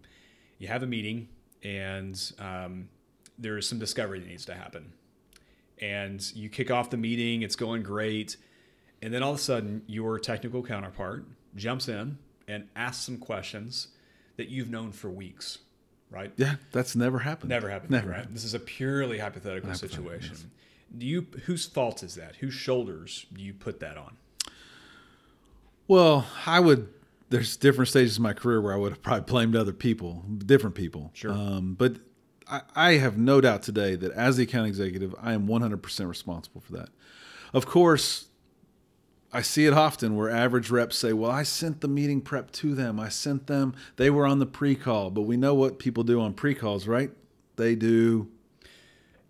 you 0.59 0.67
have 0.67 0.83
a 0.83 0.87
meeting 0.87 1.27
and 1.63 2.31
um, 2.39 2.89
there's 3.37 3.67
some 3.67 3.79
discovery 3.79 4.19
that 4.19 4.27
needs 4.27 4.45
to 4.45 4.53
happen 4.53 4.93
and 5.79 6.33
you 6.35 6.49
kick 6.49 6.71
off 6.71 6.89
the 6.89 6.97
meeting 6.97 7.41
it's 7.41 7.55
going 7.55 7.83
great 7.83 8.37
and 9.01 9.13
then 9.13 9.21
all 9.23 9.31
of 9.33 9.37
a 9.37 9.41
sudden 9.41 9.81
your 9.87 10.17
technical 10.19 10.63
counterpart 10.63 11.25
jumps 11.55 11.87
in 11.87 12.17
and 12.47 12.67
asks 12.75 13.05
some 13.05 13.17
questions 13.17 13.89
that 14.37 14.49
you've 14.49 14.69
known 14.69 14.91
for 14.91 15.09
weeks 15.09 15.59
right 16.09 16.31
Yeah, 16.37 16.55
that's 16.71 16.95
never 16.95 17.19
happened. 17.19 17.49
never 17.49 17.69
happened 17.69 17.91
Never. 17.91 18.09
right 18.09 18.33
this 18.33 18.43
is 18.43 18.53
a 18.53 18.59
purely 18.59 19.17
hypothetical 19.19 19.73
situation 19.75 20.35
do 20.97 21.05
you 21.05 21.27
whose 21.45 21.65
fault 21.65 22.01
is 22.01 22.15
that 22.15 22.37
whose 22.37 22.53
shoulders 22.53 23.25
do 23.33 23.41
you 23.43 23.53
put 23.53 23.79
that 23.81 23.97
on 23.97 24.15
Well, 25.87 26.25
I 26.45 26.59
would. 26.59 26.89
There's 27.29 27.57
different 27.57 27.89
stages 27.89 28.17
of 28.17 28.23
my 28.23 28.33
career 28.33 28.61
where 28.61 28.73
I 28.73 28.77
would 28.77 28.93
have 28.93 29.01
probably 29.01 29.25
blamed 29.25 29.55
other 29.55 29.73
people, 29.73 30.23
different 30.37 30.75
people. 30.75 31.11
Sure. 31.13 31.31
Um, 31.31 31.75
but 31.77 31.97
I, 32.49 32.61
I 32.75 32.91
have 32.93 33.17
no 33.17 33.41
doubt 33.41 33.63
today 33.63 33.95
that 33.95 34.11
as 34.13 34.37
the 34.37 34.43
account 34.43 34.67
executive, 34.67 35.13
I 35.21 35.33
am 35.33 35.47
100% 35.47 36.07
responsible 36.07 36.61
for 36.61 36.73
that. 36.73 36.89
Of 37.53 37.65
course, 37.65 38.27
I 39.31 39.41
see 39.41 39.65
it 39.65 39.73
often 39.73 40.15
where 40.15 40.29
average 40.29 40.69
reps 40.69 40.97
say, 40.97 41.13
"Well, 41.13 41.31
I 41.31 41.43
sent 41.43 41.81
the 41.81 41.87
meeting 41.87 42.21
prep 42.21 42.51
to 42.51 42.73
them. 42.73 42.99
I 42.99 43.09
sent 43.09 43.47
them. 43.47 43.75
They 43.97 44.09
were 44.09 44.25
on 44.25 44.39
the 44.39 44.45
pre-call." 44.45 45.11
But 45.11 45.23
we 45.23 45.37
know 45.37 45.53
what 45.53 45.79
people 45.79 46.03
do 46.03 46.21
on 46.21 46.33
pre-calls, 46.33 46.87
right? 46.87 47.11
They 47.57 47.75
do 47.75 48.29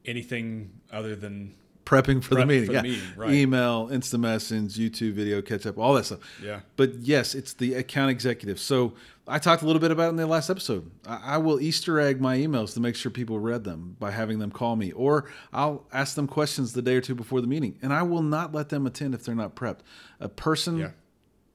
anything 0.05 0.71
other 0.91 1.15
than 1.15 1.55
prepping 1.87 2.21
for 2.21 2.35
the 2.35 2.45
meeting. 2.45 2.65
for 2.65 2.73
the 2.73 2.77
yeah. 2.77 2.81
meeting, 2.81 3.07
right. 3.15 3.31
Email, 3.31 3.89
instant 3.91 4.21
message, 4.21 4.75
YouTube 4.75 5.13
video, 5.13 5.41
catch 5.41 5.65
up, 5.65 5.77
all 5.77 5.93
that 5.93 6.05
stuff. 6.05 6.19
Yeah. 6.43 6.59
But 6.75 6.95
yes, 6.95 7.33
it's 7.33 7.53
the 7.53 7.75
account 7.75 8.11
executive. 8.11 8.59
So 8.59 8.93
I 9.25 9.39
talked 9.39 9.61
a 9.61 9.65
little 9.65 9.79
bit 9.79 9.91
about 9.91 10.07
it 10.07 10.09
in 10.09 10.15
the 10.17 10.27
last 10.27 10.49
episode. 10.49 10.91
I, 11.07 11.21
I 11.23 11.37
will 11.37 11.61
Easter 11.61 11.99
egg 11.99 12.19
my 12.19 12.37
emails 12.37 12.73
to 12.73 12.81
make 12.81 12.95
sure 12.95 13.09
people 13.09 13.39
read 13.39 13.63
them 13.63 13.95
by 13.99 14.11
having 14.11 14.39
them 14.39 14.51
call 14.51 14.75
me, 14.75 14.91
or 14.91 15.29
I'll 15.53 15.85
ask 15.93 16.15
them 16.15 16.27
questions 16.27 16.73
the 16.73 16.81
day 16.81 16.95
or 16.95 17.01
two 17.01 17.15
before 17.15 17.39
the 17.39 17.47
meeting, 17.47 17.77
and 17.81 17.93
I 17.93 18.01
will 18.01 18.23
not 18.23 18.53
let 18.53 18.67
them 18.67 18.85
attend 18.85 19.13
if 19.13 19.23
they're 19.23 19.33
not 19.35 19.55
prepped. 19.55 19.79
A 20.19 20.27
person, 20.27 20.77
Yeah. 20.77 20.91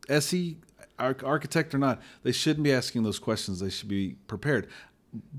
SE, 0.08 0.56
architect 0.98 1.74
or 1.74 1.78
not, 1.78 2.00
they 2.22 2.32
shouldn't 2.32 2.64
be 2.64 2.72
asking 2.72 3.02
those 3.02 3.18
questions. 3.18 3.60
They 3.60 3.70
should 3.70 3.88
be 3.88 4.16
prepared. 4.26 4.68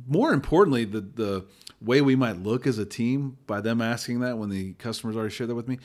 More 0.08 0.34
importantly, 0.34 0.86
the 0.86 1.02
the 1.02 1.46
way 1.82 2.02
we 2.02 2.16
might 2.16 2.38
look 2.38 2.66
as 2.66 2.78
a 2.78 2.86
team 2.86 3.38
by 3.48 3.60
them 3.62 3.82
asking 3.82 4.22
that 4.22 4.38
when 4.38 4.50
the 4.50 4.74
customers 4.74 5.16
already 5.16 5.34
shared 5.34 5.50
that 5.50 5.56
with 5.56 5.68
me, 5.68 5.80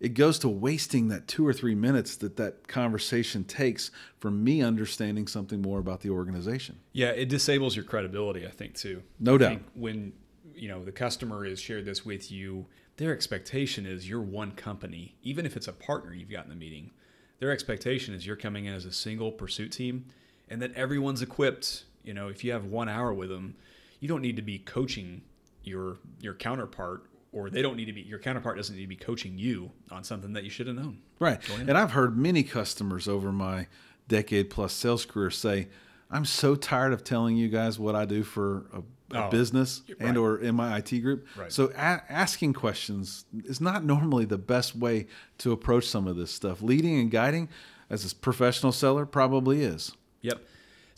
it 0.00 0.14
goes 0.14 0.38
to 0.40 0.48
wasting 0.48 1.08
that 1.08 1.26
two 1.26 1.46
or 1.46 1.52
three 1.52 1.74
minutes 1.74 2.16
that 2.16 2.36
that 2.36 2.68
conversation 2.68 3.44
takes 3.44 3.90
from 4.18 4.44
me 4.44 4.62
understanding 4.62 5.26
something 5.26 5.60
more 5.60 5.78
about 5.78 6.00
the 6.00 6.10
organization. 6.10 6.78
Yeah, 6.92 7.08
it 7.08 7.28
disables 7.28 7.74
your 7.74 7.84
credibility, 7.84 8.46
I 8.46 8.50
think, 8.50 8.74
too. 8.74 9.02
No 9.18 9.34
I 9.34 9.38
doubt. 9.38 9.60
when 9.74 10.12
you 10.54 10.68
know 10.68 10.84
the 10.84 10.92
customer 10.92 11.44
has 11.44 11.60
shared 11.60 11.84
this 11.84 12.04
with 12.04 12.30
you, 12.30 12.66
their 12.96 13.12
expectation 13.12 13.86
is 13.86 14.08
you're 14.08 14.20
one 14.20 14.52
company, 14.52 15.16
even 15.22 15.46
if 15.46 15.56
it's 15.56 15.68
a 15.68 15.72
partner 15.72 16.12
you've 16.12 16.30
got 16.30 16.44
in 16.44 16.50
the 16.50 16.56
meeting. 16.56 16.90
Their 17.38 17.52
expectation 17.52 18.14
is 18.14 18.26
you're 18.26 18.36
coming 18.36 18.64
in 18.64 18.74
as 18.74 18.84
a 18.84 18.92
single 18.92 19.30
pursuit 19.30 19.70
team, 19.72 20.06
and 20.48 20.60
that 20.60 20.74
everyone's 20.74 21.22
equipped. 21.22 21.84
You 22.08 22.14
know, 22.14 22.28
if 22.28 22.42
you 22.42 22.52
have 22.52 22.64
one 22.64 22.88
hour 22.88 23.12
with 23.12 23.28
them, 23.28 23.54
you 24.00 24.08
don't 24.08 24.22
need 24.22 24.36
to 24.36 24.42
be 24.42 24.58
coaching 24.58 25.20
your 25.62 25.98
your 26.22 26.32
counterpart 26.32 27.04
or 27.32 27.50
they 27.50 27.60
don't 27.60 27.76
need 27.76 27.84
to 27.84 27.92
be 27.92 28.00
your 28.00 28.18
counterpart 28.18 28.56
doesn't 28.56 28.74
need 28.74 28.80
to 28.82 28.88
be 28.88 28.96
coaching 28.96 29.36
you 29.38 29.70
on 29.90 30.02
something 30.04 30.32
that 30.32 30.42
you 30.42 30.48
should 30.48 30.66
have 30.68 30.76
known. 30.76 31.00
Right. 31.18 31.38
And 31.50 31.72
I've 31.76 31.90
heard 31.90 32.16
many 32.16 32.42
customers 32.44 33.06
over 33.08 33.30
my 33.30 33.66
decade 34.08 34.48
plus 34.48 34.72
sales 34.72 35.04
career 35.04 35.30
say, 35.30 35.68
"I'm 36.10 36.24
so 36.24 36.54
tired 36.54 36.94
of 36.94 37.04
telling 37.04 37.36
you 37.36 37.48
guys 37.50 37.78
what 37.78 37.94
I 37.94 38.06
do 38.06 38.22
for 38.22 38.64
a, 38.72 38.78
a 38.78 39.26
Oh, 39.26 39.30
business 39.30 39.82
right. 39.88 40.08
and 40.08 40.16
or 40.16 40.38
in 40.38 40.54
my 40.54 40.78
IT 40.78 41.00
group." 41.02 41.26
Right. 41.36 41.52
So 41.52 41.70
a- 41.76 42.02
asking 42.08 42.54
questions 42.54 43.26
is 43.44 43.60
not 43.60 43.84
normally 43.84 44.24
the 44.24 44.38
best 44.38 44.74
way 44.74 45.08
to 45.38 45.52
approach 45.52 45.84
some 45.86 46.06
of 46.08 46.16
this 46.16 46.30
stuff. 46.30 46.62
Leading 46.62 46.98
and 46.98 47.10
guiding 47.10 47.50
as 47.90 48.10
a 48.10 48.14
professional 48.16 48.72
seller 48.72 49.04
probably 49.04 49.60
is. 49.62 49.92
Yep. 50.22 50.40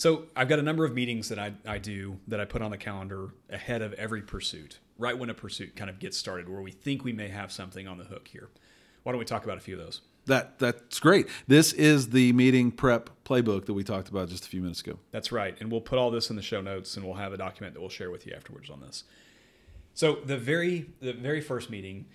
So 0.00 0.24
I've 0.34 0.48
got 0.48 0.58
a 0.58 0.62
number 0.62 0.86
of 0.86 0.94
meetings 0.94 1.28
that 1.28 1.38
I, 1.38 1.52
I 1.66 1.76
do 1.76 2.16
that 2.28 2.40
I 2.40 2.46
put 2.46 2.62
on 2.62 2.70
the 2.70 2.78
calendar 2.78 3.34
ahead 3.50 3.82
of 3.82 3.92
every 3.92 4.22
pursuit, 4.22 4.78
right 4.96 5.18
when 5.18 5.28
a 5.28 5.34
pursuit 5.34 5.76
kind 5.76 5.90
of 5.90 5.98
gets 5.98 6.16
started, 6.16 6.48
where 6.48 6.62
we 6.62 6.70
think 6.70 7.04
we 7.04 7.12
may 7.12 7.28
have 7.28 7.52
something 7.52 7.86
on 7.86 7.98
the 7.98 8.04
hook 8.04 8.26
here. 8.26 8.48
Why 9.02 9.12
don't 9.12 9.18
we 9.18 9.26
talk 9.26 9.44
about 9.44 9.58
a 9.58 9.60
few 9.60 9.78
of 9.78 9.84
those? 9.84 10.00
That 10.24 10.58
that's 10.58 11.00
great. 11.00 11.28
This 11.48 11.74
is 11.74 12.08
the 12.08 12.32
meeting 12.32 12.70
prep 12.70 13.10
playbook 13.26 13.66
that 13.66 13.74
we 13.74 13.84
talked 13.84 14.08
about 14.08 14.30
just 14.30 14.46
a 14.46 14.48
few 14.48 14.62
minutes 14.62 14.80
ago. 14.80 14.98
That's 15.10 15.32
right. 15.32 15.54
And 15.60 15.70
we'll 15.70 15.82
put 15.82 15.98
all 15.98 16.10
this 16.10 16.30
in 16.30 16.36
the 16.36 16.40
show 16.40 16.62
notes 16.62 16.96
and 16.96 17.04
we'll 17.04 17.16
have 17.16 17.34
a 17.34 17.36
document 17.36 17.74
that 17.74 17.80
we'll 17.80 17.90
share 17.90 18.10
with 18.10 18.26
you 18.26 18.32
afterwards 18.32 18.70
on 18.70 18.80
this. 18.80 19.04
So 19.92 20.14
the 20.24 20.38
very 20.38 20.86
the 21.02 21.12
very 21.12 21.42
first 21.42 21.68
meeting, 21.68 22.06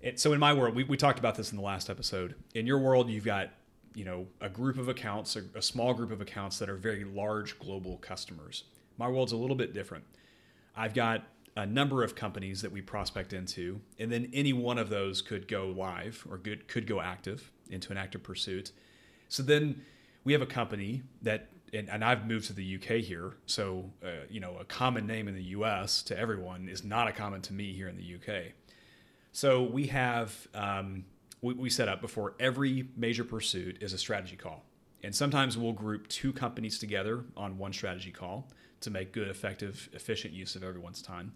it, 0.00 0.20
so 0.20 0.32
in 0.32 0.38
my 0.38 0.52
world, 0.52 0.76
we, 0.76 0.84
we 0.84 0.96
talked 0.96 1.18
about 1.18 1.34
this 1.34 1.50
in 1.50 1.56
the 1.56 1.64
last 1.64 1.90
episode. 1.90 2.36
In 2.54 2.68
your 2.68 2.78
world, 2.78 3.10
you've 3.10 3.24
got 3.24 3.50
you 3.94 4.04
know 4.04 4.26
a 4.40 4.48
group 4.48 4.78
of 4.78 4.88
accounts, 4.88 5.36
a, 5.36 5.42
a 5.54 5.62
small 5.62 5.94
group 5.94 6.10
of 6.10 6.20
accounts 6.20 6.58
that 6.58 6.68
are 6.68 6.76
very 6.76 7.04
large 7.04 7.58
global 7.58 7.98
customers. 7.98 8.64
My 8.98 9.08
world's 9.08 9.32
a 9.32 9.36
little 9.36 9.56
bit 9.56 9.72
different. 9.72 10.04
I've 10.76 10.94
got 10.94 11.24
a 11.56 11.66
number 11.66 12.02
of 12.02 12.14
companies 12.14 12.62
that 12.62 12.72
we 12.72 12.80
prospect 12.80 13.32
into, 13.32 13.80
and 13.98 14.10
then 14.10 14.30
any 14.32 14.52
one 14.52 14.78
of 14.78 14.88
those 14.88 15.20
could 15.20 15.46
go 15.46 15.68
live 15.68 16.26
or 16.30 16.38
good, 16.38 16.66
could 16.66 16.86
go 16.86 17.00
active 17.00 17.50
into 17.70 17.92
an 17.92 17.98
active 17.98 18.22
pursuit. 18.22 18.72
So 19.28 19.42
then 19.42 19.82
we 20.24 20.32
have 20.32 20.42
a 20.42 20.46
company 20.46 21.02
that, 21.22 21.48
and, 21.72 21.90
and 21.90 22.04
I've 22.04 22.26
moved 22.26 22.46
to 22.46 22.52
the 22.54 22.76
UK 22.76 23.02
here, 23.02 23.34
so 23.46 23.90
uh, 24.02 24.24
you 24.30 24.40
know 24.40 24.56
a 24.58 24.64
common 24.64 25.06
name 25.06 25.28
in 25.28 25.34
the 25.34 25.42
US 25.44 26.02
to 26.04 26.18
everyone 26.18 26.68
is 26.68 26.84
not 26.84 27.08
a 27.08 27.12
common 27.12 27.42
to 27.42 27.52
me 27.52 27.72
here 27.72 27.88
in 27.88 27.96
the 27.96 28.14
UK. 28.14 28.52
So 29.32 29.62
we 29.62 29.86
have 29.86 30.46
um, 30.54 31.04
we, 31.42 31.54
we 31.54 31.68
set 31.68 31.88
up 31.88 32.00
before 32.00 32.34
every 32.40 32.88
major 32.96 33.24
pursuit 33.24 33.82
is 33.82 33.92
a 33.92 33.98
strategy 33.98 34.36
call, 34.36 34.64
and 35.02 35.14
sometimes 35.14 35.58
we'll 35.58 35.72
group 35.72 36.08
two 36.08 36.32
companies 36.32 36.78
together 36.78 37.24
on 37.36 37.58
one 37.58 37.72
strategy 37.72 38.12
call 38.12 38.48
to 38.80 38.90
make 38.90 39.12
good, 39.12 39.28
effective, 39.28 39.88
efficient 39.92 40.32
use 40.32 40.56
of 40.56 40.64
everyone's 40.64 41.02
time. 41.02 41.32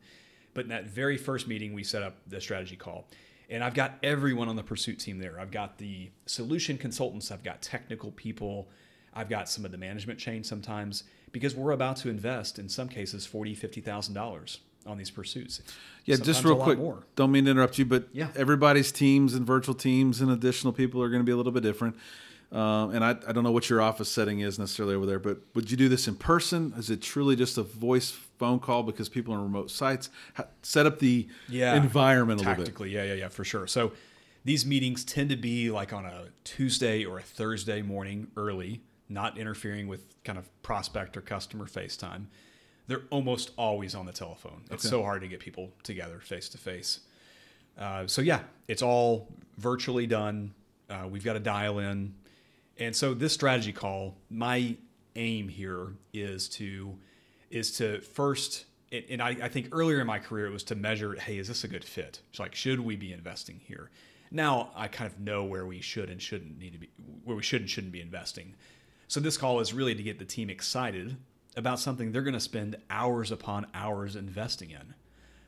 But 0.55 0.65
in 0.65 0.69
that 0.71 0.87
very 0.87 1.19
first 1.19 1.47
meeting, 1.47 1.75
we 1.75 1.85
set 1.85 2.03
up 2.03 2.17
the 2.27 2.41
strategy 2.41 2.77
call. 2.77 3.09
And 3.51 3.63
I've 3.63 3.75
got 3.75 3.99
everyone 4.03 4.49
on 4.49 4.57
the 4.57 4.63
pursuit 4.63 4.99
team 4.99 5.19
there. 5.19 5.39
I've 5.39 5.53
got 5.53 5.79
the 5.79 6.11
solution 6.25 6.79
consultants, 6.79 7.31
I've 7.31 7.45
got 7.45 7.63
technical 7.63 8.11
people, 8.13 8.69
I've 9.15 9.29
got 9.29 9.49
some 9.49 9.65
of 9.65 9.71
the 9.71 9.79
management 9.79 10.19
chain 10.19 10.43
sometimes, 10.43 11.05
because 11.31 11.55
we're 11.55 11.73
about 11.73 11.97
to 11.99 12.09
invest 12.09 12.59
in 12.59 12.69
some 12.69 12.89
cases 12.89 13.27
forty, 13.27 13.55
fifty 13.55 13.81
thousand 13.81 14.15
dollars 14.15 14.61
on 14.87 14.97
these 14.99 15.11
pursuits. 15.11 15.61
Yeah, 16.05 16.15
Sometimes 16.17 16.27
just 16.37 16.45
real 16.45 16.57
quick. 16.57 16.79
more. 16.79 17.03
Don't 17.17 17.33
mean 17.33 17.45
to 17.47 17.51
interrupt 17.51 17.79
you, 17.79 17.85
but 17.85 18.09
Yeah. 18.13 18.29
everybody's 18.37 18.93
teams 18.93 19.35
and 19.35 19.47
virtual 19.47 19.75
teams 19.75 20.21
and 20.21 20.31
additional 20.31 20.73
people 20.73 21.03
are 21.03 21.09
going 21.09 21.21
to 21.21 21.25
be 21.27 21.33
a 21.33 21.37
little 21.37 21.53
bit 21.53 21.63
different. 21.63 21.97
Um, 22.53 22.95
and 22.95 23.05
I, 23.05 23.11
I 23.27 23.33
don't 23.33 23.43
know 23.43 23.51
what 23.51 23.69
your 23.69 23.83
office 23.83 24.09
setting 24.09 24.39
is 24.41 24.57
necessarily 24.59 24.95
over 24.95 25.05
there, 25.05 25.19
but 25.19 25.39
would 25.55 25.69
you 25.71 25.77
do 25.77 25.89
this 25.89 26.07
in 26.07 26.15
person? 26.15 26.73
Is 26.79 26.91
it 26.91 27.03
truly 27.03 27.35
just 27.35 27.59
a 27.59 27.65
voice 27.65 28.13
phone 28.39 28.61
call 28.61 28.85
because 28.85 29.09
people 29.09 29.35
are 29.35 29.39
on 29.39 29.43
remote 29.43 29.69
sites? 29.71 30.11
How, 30.35 30.47
set 30.63 30.87
up 30.87 31.01
the 31.01 31.27
environment 31.51 32.41
a 32.41 32.45
little 32.45 32.55
bit. 32.55 32.65
tactically. 32.67 32.91
Yeah, 32.91 33.03
yeah, 33.05 33.15
yeah, 33.15 33.29
for 33.29 33.43
sure. 33.45 33.67
So 33.67 33.93
these 34.45 34.65
meetings 34.65 35.05
tend 35.05 35.31
to 35.31 35.37
be 35.37 35.71
like 35.73 35.93
on 35.93 36.05
a 36.07 36.27
Tuesday 36.45 37.05
or 37.05 37.19
a 37.19 37.23
Thursday 37.23 37.83
morning 37.83 38.29
early, 38.37 38.81
not 39.09 39.37
interfering 39.37 39.89
with 39.89 40.05
kind 40.23 40.39
of 40.39 40.49
prospect 40.63 41.17
or 41.17 41.23
customer 41.23 41.67
FaceTime. 41.67 42.27
They're 42.89 43.03
almost 43.11 43.51
always 43.57 43.95
on 43.95 44.07
the 44.07 44.13
telephone. 44.13 44.63
It's 44.71 44.89
so 44.89 45.03
hard 45.03 45.23
to 45.23 45.29
get 45.29 45.41
people 45.41 45.73
together 45.83 46.21
face 46.21 46.49
to 46.51 46.59
face. 46.59 47.01
Uh, 47.79 48.07
So 48.07 48.23
yeah, 48.23 48.41
it's 48.69 48.83
all 48.83 49.29
virtually 49.59 50.07
done. 50.07 50.55
Uh, 50.89 51.07
we've 51.11 51.25
got 51.25 51.33
to 51.33 51.41
dial 51.41 51.81
in, 51.81 52.15
and 52.79 52.95
so 52.95 53.13
this 53.13 53.33
strategy 53.33 53.73
call, 53.73 54.17
my 54.31 54.77
aim 55.17 55.49
here 55.49 55.95
is 56.13 56.49
to 56.51 56.97
is 57.51 57.77
to 57.79 58.01
first, 58.01 58.67
and 58.93 59.05
and 59.11 59.23
I, 59.23 59.31
I 59.43 59.49
think 59.49 59.69
earlier 59.73 60.01
in 60.01 60.07
my 60.07 60.21
career 60.21 60.47
it 60.47 60.53
was 60.53 60.63
to 60.65 60.75
measure, 60.77 61.15
hey, 61.15 61.39
is 61.39 61.49
this 61.49 61.65
a 61.65 61.69
good 61.69 61.85
fit? 61.85 62.21
It's 62.31 62.39
like, 62.39 62.55
should 62.55 62.79
we 62.79 62.95
be 62.95 63.13
investing 63.13 63.61
here? 63.65 63.91
Now 64.31 64.71
I 64.77 64.87
kind 64.89 65.11
of 65.11 65.19
know 65.19 65.43
where 65.45 65.67
we 65.67 65.81
should 65.81 66.09
and 66.09 66.23
shouldn't 66.23 66.59
need 66.59 66.73
to 66.75 66.79
be, 66.79 66.89
where 67.25 67.37
we 67.37 67.43
should 67.43 67.63
and 67.63 67.71
shouldn't 67.71 67.93
be 67.93 68.01
investing. 68.01 68.55
So 69.09 69.21
this 69.21 69.37
call 69.37 69.59
is 69.61 69.73
really 69.75 69.95
to 69.95 70.03
get 70.03 70.19
the 70.19 70.25
team 70.25 70.51
excited 70.51 71.17
about 71.57 71.81
something 71.81 72.13
they're 72.13 72.23
going 72.23 72.35
to 72.35 72.41
spend 72.41 72.77
hours 72.91 73.33
upon 73.33 73.67
hours 73.75 74.15
investing 74.15 74.71
in. 74.71 74.95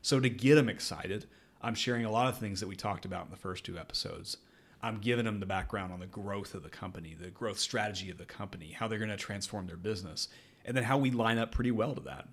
So 0.01 0.19
to 0.19 0.29
get 0.29 0.55
them 0.55 0.69
excited, 0.69 1.25
I'm 1.61 1.75
sharing 1.75 2.05
a 2.05 2.11
lot 2.11 2.27
of 2.27 2.37
things 2.37 2.59
that 2.59 2.67
we 2.67 2.75
talked 2.75 3.05
about 3.05 3.25
in 3.25 3.31
the 3.31 3.37
first 3.37 3.63
two 3.65 3.77
episodes. 3.77 4.37
I'm 4.81 4.99
giving 4.99 5.25
them 5.25 5.39
the 5.39 5.45
background 5.45 5.91
on 5.91 5.99
the 5.99 6.07
growth 6.07 6.53
of 6.55 6.63
the 6.63 6.69
company, 6.69 7.15
the 7.19 7.29
growth 7.29 7.59
strategy 7.59 8.09
of 8.09 8.17
the 8.17 8.25
company, 8.25 8.71
how 8.71 8.87
they're 8.87 8.97
going 8.97 9.09
to 9.09 9.17
transform 9.17 9.67
their 9.67 9.77
business, 9.77 10.29
and 10.65 10.75
then 10.75 10.85
how 10.85 10.97
we 10.97 11.11
line 11.11 11.37
up 11.37 11.51
pretty 11.51 11.71
well 11.71 11.93
to 11.95 12.01
that. 12.01 12.27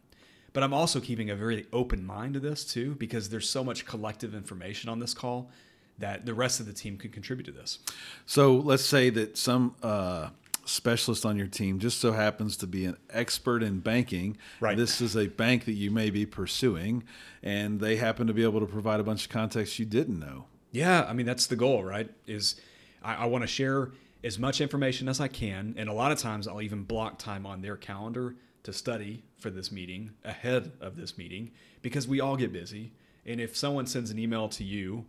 But 0.53 0.63
I'm 0.63 0.73
also 0.73 1.01
keeping 1.01 1.29
a 1.29 1.37
very 1.37 1.67
open 1.73 2.07
mind 2.07 2.35
to 2.35 2.41
this 2.41 2.65
too, 2.65 2.95
because 2.95 3.29
there's 3.29 3.51
so 3.51 3.65
much 3.65 3.85
collective 3.85 4.35
information 4.35 4.89
on 4.89 5.01
this 5.01 5.13
call 5.13 5.51
that 5.99 6.25
the 6.25 6.35
rest 6.35 6.61
of 6.61 6.67
the 6.67 6.73
team 6.73 6.97
can 6.97 7.11
contribute 7.11 7.47
to 7.47 7.53
this. 7.53 7.79
So 8.27 8.55
let's 8.55 8.85
say 8.85 9.11
that 9.11 9.37
some 9.37 9.75
uh, 9.83 10.29
specialist 10.67 11.25
on 11.25 11.37
your 11.37 11.47
team 11.47 11.79
just 11.79 12.01
so 12.01 12.13
happens 12.13 12.57
to 12.59 12.67
be 12.67 12.85
an 12.85 12.97
expert 13.11 13.63
in 13.63 13.81
banking. 13.81 14.37
Right. 14.61 14.77
This 14.77 15.01
is 15.01 15.17
a 15.17 15.29
bank 15.29 15.65
that 15.65 15.73
you 15.73 15.91
may 15.91 16.11
be 16.11 16.27
pursuing, 16.27 17.05
and 17.43 17.81
they 17.81 17.97
happen 17.97 18.27
to 18.27 18.35
be 18.35 18.43
able 18.43 18.61
to 18.61 18.67
provide 18.67 19.01
a 19.01 19.05
bunch 19.05 19.25
of 19.25 19.31
context 19.31 19.79
you 19.79 19.87
didn't 19.87 20.19
know. 20.19 20.47
Yeah, 20.73 21.07
I 21.09 21.13
mean 21.13 21.27
that's 21.27 21.47
the 21.47 21.57
goal, 21.57 21.85
right? 21.85 22.11
Is 22.27 22.57
I, 23.03 23.15
I 23.15 23.25
want 23.27 23.43
to 23.43 23.49
share 23.49 23.93
as 24.25 24.39
much 24.39 24.61
information 24.61 25.09
as 25.09 25.21
I 25.21 25.29
can, 25.29 25.75
and 25.77 25.89
a 25.89 25.93
lot 25.93 26.13
of 26.13 26.19
times 26.19 26.49
I'll 26.49 26.63
even 26.63 26.83
block 26.83 27.19
time 27.19 27.47
on 27.47 27.63
their 27.63 27.77
calendar 27.77 28.35
to 28.65 28.73
study 28.73 29.23
for 29.39 29.49
this 29.49 29.71
meeting 29.71 30.11
ahead 30.25 30.73
of 30.81 30.97
this 30.97 31.17
meeting 31.17 31.53
because 31.83 32.09
we 32.09 32.21
all 32.21 32.37
get 32.37 32.53
busy. 32.53 32.93
And 33.25 33.41
if 33.41 33.57
someone 33.57 33.87
sends 33.87 34.11
an 34.11 34.19
email 34.19 34.49
to 34.51 34.65
you, 34.65 35.05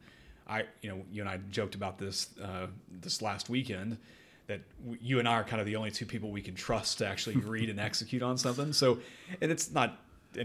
I 0.47 0.65
you 0.81 0.89
know 0.89 1.01
you 1.11 1.21
and 1.21 1.29
I 1.29 1.39
joked 1.49 1.75
about 1.75 1.97
this 1.97 2.29
uh, 2.41 2.67
this 2.89 3.21
last 3.21 3.49
weekend 3.49 3.97
that 4.47 4.61
w- 4.81 4.99
you 5.01 5.19
and 5.19 5.27
I 5.27 5.33
are 5.33 5.43
kind 5.43 5.59
of 5.59 5.65
the 5.65 5.75
only 5.75 5.91
two 5.91 6.05
people 6.05 6.31
we 6.31 6.41
can 6.41 6.55
trust 6.55 6.97
to 6.99 7.07
actually 7.07 7.37
read 7.37 7.69
and 7.69 7.79
execute 7.79 8.23
on 8.23 8.37
something. 8.37 8.73
So, 8.73 8.99
and 9.41 9.51
it's 9.51 9.71
not 9.71 9.99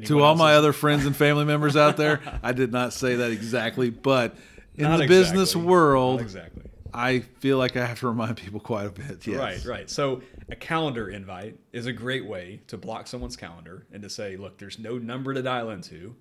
To 0.05 0.23
all 0.23 0.35
my 0.35 0.55
other 0.55 0.73
friends 0.73 1.07
and 1.07 1.17
family 1.17 1.45
members 1.45 1.77
out 1.77 1.97
there, 1.97 2.21
I 2.43 2.53
did 2.53 2.73
not 2.73 2.93
say 2.93 3.17
that 3.17 3.31
exactly, 3.31 3.91
but 3.91 4.37
in 4.77 4.85
Not 4.85 4.99
the 4.99 5.07
business 5.07 5.57
world, 5.57 6.17
Not 6.17 6.23
exactly. 6.23 6.63
I 6.95 7.21
feel 7.21 7.57
like 7.57 7.77
I 7.77 7.87
have 7.87 8.01
to 8.01 8.07
remind 8.09 8.37
people 8.37 8.61
quite 8.61 8.87
a 8.87 8.91
bit. 8.91 9.27
Yes. 9.27 9.39
Right, 9.39 9.65
right. 9.65 9.91
So 9.91 10.21
a 10.51 10.57
calendar 10.57 11.09
invite 11.09 11.59
is 11.73 11.87
a 11.87 11.93
great 11.93 12.27
way 12.27 12.61
to 12.67 12.77
block 12.77 13.07
someone's 13.07 13.37
calendar 13.37 13.87
and 13.93 14.03
to 14.03 14.11
say, 14.11 14.37
look, 14.37 14.59
there's 14.59 14.79
no 14.79 14.99
number 14.99 15.33
to 15.33 15.41
dial 15.43 15.71
into, 15.71 16.15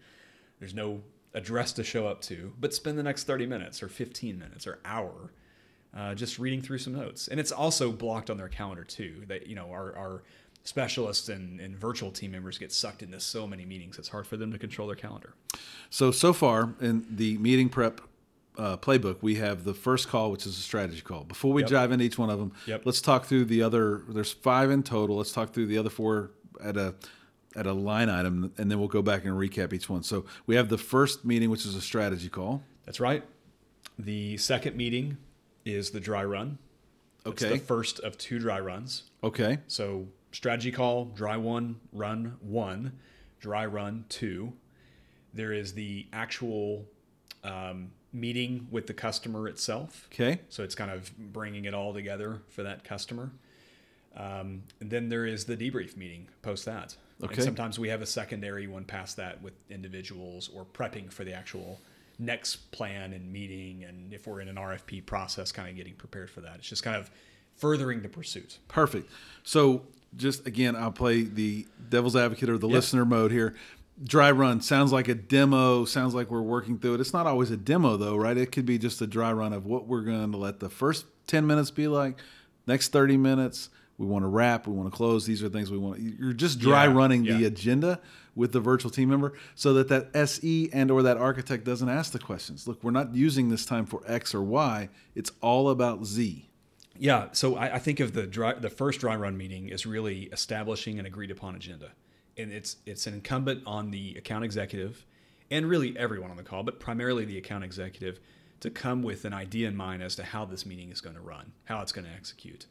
there's 0.60 0.74
no 0.74 1.02
address 1.34 1.74
to 1.74 1.84
show 1.84 2.08
up 2.08 2.22
to, 2.22 2.54
but 2.60 2.74
spend 2.74 2.98
the 2.98 3.04
next 3.04 3.26
30 3.26 3.48
minutes 3.48 3.84
or 3.84 3.90
15 3.90 4.40
minutes 4.40 4.66
or 4.66 4.80
hour 4.86 5.32
uh, 5.96 6.16
just 6.16 6.40
reading 6.40 6.62
through 6.62 6.78
some 6.80 6.94
notes. 6.94 7.28
And 7.28 7.40
it's 7.40 7.52
also 7.52 7.92
blocked 7.92 8.30
on 8.30 8.38
their 8.38 8.48
calendar 8.50 8.84
too. 8.84 9.24
That 9.28 9.48
you 9.48 9.56
know 9.56 9.70
our, 9.72 9.96
our 9.96 10.24
specialists 10.64 11.30
and, 11.30 11.60
and 11.60 11.76
virtual 11.76 12.12
team 12.12 12.32
members 12.32 12.58
get 12.58 12.72
sucked 12.72 13.02
into 13.04 13.20
so 13.20 13.48
many 13.48 13.66
meetings. 13.66 13.98
It's 13.98 14.10
hard 14.10 14.28
for 14.28 14.38
them 14.38 14.52
to 14.52 14.58
control 14.60 14.88
their 14.88 14.96
calendar. 14.96 15.34
So 15.90 16.12
so 16.12 16.34
far 16.34 16.74
in 16.82 17.06
the 17.10 17.38
meeting 17.38 17.70
prep 17.70 18.02
uh, 18.58 18.78
playbook, 18.78 19.18
we 19.22 19.36
have 19.36 19.64
the 19.64 19.74
first 19.74 20.08
call, 20.10 20.30
which 20.32 20.46
is 20.46 20.58
a 20.58 20.62
strategy 20.62 21.02
call. 21.02 21.24
Before 21.24 21.54
we 21.54 21.62
Yep. 21.64 21.72
dive 21.72 21.92
into 21.94 22.06
each 22.06 22.18
one 22.18 22.30
of 22.30 22.38
them, 22.38 22.52
Yep. 22.68 22.82
let's 22.86 23.02
talk 23.02 23.26
through 23.26 23.46
the 23.46 23.64
other. 23.64 24.04
There's 24.10 24.32
five 24.34 24.70
in 24.70 24.84
total. 24.84 25.18
Let's 25.18 25.32
talk 25.32 25.54
through 25.54 25.68
the 25.68 25.78
other 25.78 25.90
four 25.90 26.32
at 26.62 26.78
a 26.78 26.96
at 27.56 27.66
a 27.68 27.74
line 27.74 28.10
item, 28.10 28.54
and 28.58 28.72
then 28.72 28.80
we'll 28.80 28.88
go 28.88 29.02
back 29.02 29.26
and 29.26 29.34
recap 29.34 29.74
each 29.74 29.90
one. 29.90 30.04
So 30.04 30.26
we 30.46 30.56
have 30.56 30.70
the 30.70 30.78
first 30.78 31.26
meeting, 31.26 31.50
which 31.50 31.66
is 31.66 31.76
a 31.76 31.82
strategy 31.82 32.30
call. 32.30 32.62
That's 32.86 33.02
right. 33.02 33.24
The 34.00 34.38
second 34.38 34.78
meeting 34.78 35.18
is 35.66 35.92
the 35.92 36.00
dry 36.00 36.24
run. 36.24 36.58
It's 37.26 37.44
Okay. 37.44 37.58
the 37.58 37.64
first 37.64 38.00
of 38.00 38.18
two 38.18 38.40
dry 38.40 38.60
runs. 38.60 39.04
Okay. 39.24 39.60
So 39.68 40.08
strategy 40.32 40.72
call, 40.72 41.06
dry 41.06 41.38
one, 41.38 41.80
run 41.92 42.38
one, 42.42 42.94
dry 43.40 43.66
run 43.66 44.06
two. 44.10 44.54
There 45.34 45.54
is 45.54 45.74
the 45.74 46.08
actual 46.12 46.86
um, 47.44 47.92
meeting 48.12 48.68
with 48.72 48.88
the 48.88 48.94
customer 48.94 49.48
itself. 49.48 50.08
Okay. 50.12 50.42
So 50.50 50.64
it's 50.64 50.76
kind 50.76 50.92
of 50.92 51.16
bringing 51.18 51.66
it 51.66 51.74
all 51.74 51.94
together 51.94 52.42
for 52.50 52.64
that 52.64 52.84
customer. 52.84 53.32
Um, 54.16 54.64
and 54.82 54.90
then 54.90 55.08
there 55.10 55.26
is 55.26 55.46
the 55.46 55.56
debrief 55.56 55.96
meeting 55.96 56.28
post 56.42 56.66
that. 56.66 56.96
Okay. 57.24 57.36
And 57.36 57.44
sometimes 57.44 57.80
we 57.80 57.88
have 57.90 58.02
a 58.02 58.06
secondary 58.06 58.68
one 58.68 58.84
past 58.84 59.16
that 59.18 59.42
with 59.42 59.54
individuals 59.70 60.50
or 60.54 60.66
prepping 60.66 61.12
for 61.12 61.24
the 61.24 61.34
actual 61.34 61.80
next 62.22 62.72
plan 62.72 63.12
and 63.12 63.34
meeting. 63.34 63.84
And 63.84 64.14
if 64.14 64.28
we're 64.28 64.40
in 64.40 64.48
an 64.48 64.56
RFP 64.56 65.06
process, 65.06 65.52
kind 65.52 65.68
of 65.68 65.76
getting 65.76 65.96
prepared 65.96 66.30
for 66.30 66.42
that. 66.42 66.58
It's 66.58 66.70
just 66.70 66.84
kind 66.84 66.96
of 66.96 67.10
furthering 67.58 68.02
the 68.02 68.10
pursuit. 68.10 68.60
Perfect. 68.68 69.10
So 69.44 69.82
just 70.16 70.46
again, 70.48 70.76
I'll 70.76 70.92
play 70.92 71.24
the 71.24 71.66
devil's 71.90 72.16
advocate 72.16 72.50
or 72.50 72.58
the 72.58 72.68
listener 72.68 73.06
mode 73.06 73.32
here. 73.32 73.56
Dry 74.04 74.32
run 74.32 74.62
sounds 74.62 74.92
like 74.92 75.08
a 75.08 75.16
demo. 75.16 75.86
Sounds 75.86 76.14
like 76.14 76.32
we're 76.32 76.42
working 76.42 76.80
through 76.80 76.96
it. 76.96 77.02
It's 77.02 77.14
not 77.14 77.28
always 77.28 77.52
a 77.52 77.58
demo 77.58 77.98
though, 77.98 78.16
right? 78.16 78.38
It 78.38 78.52
could 78.52 78.66
be 78.66 78.78
just 78.78 79.02
a 79.02 79.08
dry 79.08 79.32
run 79.34 79.54
of 79.54 79.66
what 79.66 79.88
we're 79.88 80.02
going 80.02 80.32
to 80.32 80.38
let 80.38 80.60
the 80.60 80.70
first 80.70 81.06
ten 81.28 81.46
minutes 81.46 81.72
be 81.72 81.88
like. 81.88 82.18
Next 82.68 82.90
thirty 82.90 83.18
minutes, 83.18 83.70
we 84.02 84.08
want 84.08 84.24
to 84.24 84.28
wrap. 84.28 84.66
We 84.66 84.74
want 84.74 84.92
to 84.92 84.98
close. 84.98 85.28
These 85.28 85.44
are 85.44 85.50
things 85.50 85.70
we 85.70 85.78
want. 85.78 86.00
You're 86.00 86.34
just 86.34 86.58
dry 86.58 86.86
Yeah, 86.86 86.94
running 86.94 87.24
the 87.24 87.46
agenda 87.46 88.02
with 88.34 88.52
the 88.52 88.60
virtual 88.60 88.90
team 88.90 89.10
member, 89.10 89.34
so 89.54 89.76
that 89.76 89.90
that 89.90 90.10
SE 90.16 90.70
and 90.74 90.90
or 90.90 91.04
that 91.04 91.18
architect 91.18 91.66
doesn't 91.66 91.88
ask 91.88 92.12
the 92.12 92.18
questions. 92.18 92.68
Look, 92.68 92.84
we're 92.84 92.90
not 92.90 93.14
using 93.14 93.50
this 93.50 93.64
time 93.64 93.86
for 93.86 94.02
X 94.08 94.34
or 94.34 94.42
Y. 94.42 94.90
It's 95.14 95.32
all 95.40 95.70
about 95.70 96.04
Z. 96.06 96.50
Yeah, 96.98 97.28
so 97.32 97.56
I, 97.58 97.76
I 97.76 97.80
think 97.80 98.00
of 98.00 98.14
the 98.14 98.26
dry, 98.26 98.54
the 98.54 98.72
first 98.72 99.02
dry 99.02 99.16
run 99.16 99.38
meeting 99.38 99.72
as 99.72 99.86
really 99.86 100.24
establishing 100.32 100.98
an 100.98 101.06
agreed 101.06 101.30
upon 101.30 101.54
agenda, 101.56 101.92
and 102.38 102.52
it's 102.52 102.78
it's 102.88 103.06
an 103.06 103.14
incumbent 103.14 103.62
on 103.68 103.92
the 103.92 104.16
account 104.16 104.44
executive, 104.44 105.06
and 105.52 105.68
really 105.68 105.96
everyone 105.96 106.32
on 106.32 106.38
the 106.38 106.44
call, 106.44 106.64
but 106.64 106.80
primarily 106.80 107.24
the 107.24 107.38
account 107.38 107.64
executive, 107.64 108.20
to 108.62 108.72
come 108.72 109.04
with 109.04 109.26
an 109.26 109.34
idea 109.34 109.68
in 109.68 109.76
mind 109.76 110.02
as 110.02 110.16
to 110.16 110.24
how 110.24 110.44
this 110.46 110.66
meeting 110.66 110.90
is 110.90 111.02
going 111.02 111.16
to 111.16 111.22
run, 111.22 111.52
how 111.66 111.82
it's 111.82 111.92
going 111.92 112.06
to 112.06 112.14
execute. 112.14 112.66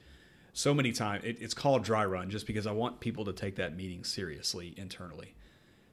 So 0.53 0.75
many 0.75 0.93
times 0.93 1.25
it, 1.25 1.39
it's 1.41 1.55
called 1.55 1.85
dry 1.85 2.05
run 2.05 2.31
just 2.31 2.47
because 2.47 2.67
I 2.67 2.73
want 2.73 3.01
people 3.01 3.25
to 3.25 3.33
take 3.33 3.57
that 3.57 3.77
meeting 3.77 4.05
seriously 4.05 4.75
internally. 4.77 5.35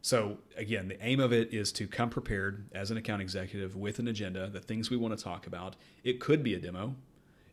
So 0.01 0.37
again, 0.55 0.87
the 0.87 1.03
aim 1.03 1.19
of 1.19 1.33
it 1.33 1.53
is 1.53 1.71
to 1.73 1.87
come 1.87 2.09
prepared 2.09 2.65
as 2.73 2.91
an 2.91 2.97
account 2.97 3.21
executive 3.21 3.75
with 3.75 3.99
an 3.99 4.07
agenda, 4.07 4.49
the 4.49 4.59
things 4.59 4.89
we 4.89 4.97
want 4.97 5.17
to 5.17 5.23
talk 5.23 5.47
about. 5.47 5.75
It 6.03 6.19
could 6.19 6.43
be 6.43 6.53
a 6.53 6.59
demo, 6.59 6.95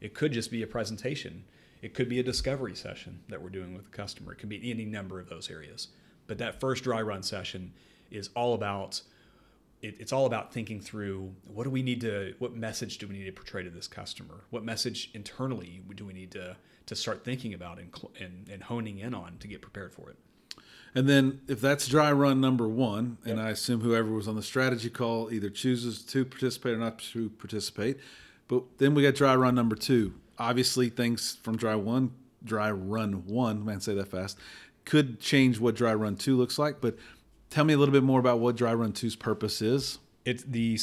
it 0.01 0.15
could 0.15 0.33
just 0.33 0.51
be 0.51 0.63
a 0.63 0.67
presentation, 0.67 1.45
it 1.83 1.95
could 1.95 2.09
be 2.09 2.21
a 2.21 2.23
discovery 2.23 2.75
session 2.75 3.21
that 3.29 3.43
we're 3.43 3.51
doing 3.51 3.75
with 3.75 3.85
the 3.85 3.97
customer. 3.97 4.33
It 4.33 4.39
could 4.39 4.49
be 4.49 4.71
any 4.71 4.85
number 4.85 5.21
of 5.21 5.29
those 5.29 5.51
areas. 5.51 5.89
But 6.27 6.39
that 6.39 6.61
first 6.61 6.85
dry 6.85 7.03
run 7.03 7.23
session 7.23 7.73
is 8.11 8.31
all 8.35 8.55
about 8.55 9.03
it, 9.85 9.97
it's 9.99 10.13
all 10.13 10.27
about 10.27 10.53
thinking 10.53 10.81
through 10.81 11.33
what 11.47 11.65
do 11.65 11.71
we 11.71 11.83
need 11.83 12.01
to 12.01 12.35
what 12.39 12.55
message 12.55 12.99
do 12.99 13.07
we 13.07 13.15
need 13.15 13.27
to 13.27 13.33
portray 13.33 13.63
to 13.63 13.71
this 13.71 13.87
customer 13.87 14.45
what 14.51 14.65
message 14.65 15.11
internally 15.15 15.83
do 15.95 16.05
we 16.05 16.13
need 16.13 16.31
to 16.31 16.57
to 16.87 16.95
start 16.95 17.25
thinking 17.25 17.55
about 17.55 17.79
and, 17.79 17.95
cl- 17.97 18.13
and, 18.21 18.49
and 18.51 18.65
honing 18.65 18.99
in 18.99 19.15
on 19.15 19.37
to 19.39 19.49
get 19.49 19.61
prepared 19.63 19.93
for 19.93 20.11
it 20.11 20.17
And 20.95 21.09
then 21.09 21.41
if 21.49 21.61
that's 21.61 21.89
dry 21.89 22.13
run 22.13 22.41
number 22.41 22.69
one, 22.69 23.19
and 23.25 23.41
I 23.41 23.51
assume 23.51 23.81
whoever 23.81 24.11
was 24.11 24.29
on 24.29 24.37
the 24.37 24.43
strategy 24.43 24.91
call 24.91 25.33
either 25.33 25.51
chooses 25.51 26.03
to 26.07 26.25
participate 26.25 26.75
or 26.75 26.79
not 26.79 26.99
to 27.13 27.31
participate, 27.31 27.99
but 28.47 28.63
then 28.79 28.95
we 28.95 29.03
got 29.03 29.15
dry 29.15 29.35
run 29.35 29.55
number 29.55 29.75
two. 29.77 30.15
Obviously, 30.39 30.89
things 30.89 31.39
from 31.43 31.57
dry 31.57 31.75
one, 31.75 32.13
dry 32.45 32.71
run 32.71 33.27
one, 33.27 33.65
man, 33.65 33.81
say 33.81 33.95
that 33.95 34.09
fast, 34.09 34.39
could 34.85 35.21
change 35.21 35.59
what 35.59 35.75
dry 35.75 35.95
run 35.95 36.15
two 36.17 36.37
looks 36.37 36.59
like. 36.59 36.81
But 36.81 36.97
tell 37.55 37.65
me 37.65 37.73
a 37.73 37.79
little 37.79 37.93
bit 37.93 38.03
more 38.03 38.19
about 38.19 38.41
what 38.41 38.57
dry 38.57 38.75
run 38.75 38.93
two's 38.93 39.15
purpose 39.15 39.63
is. 39.63 40.01
it's 40.25 40.43
the 40.43 40.77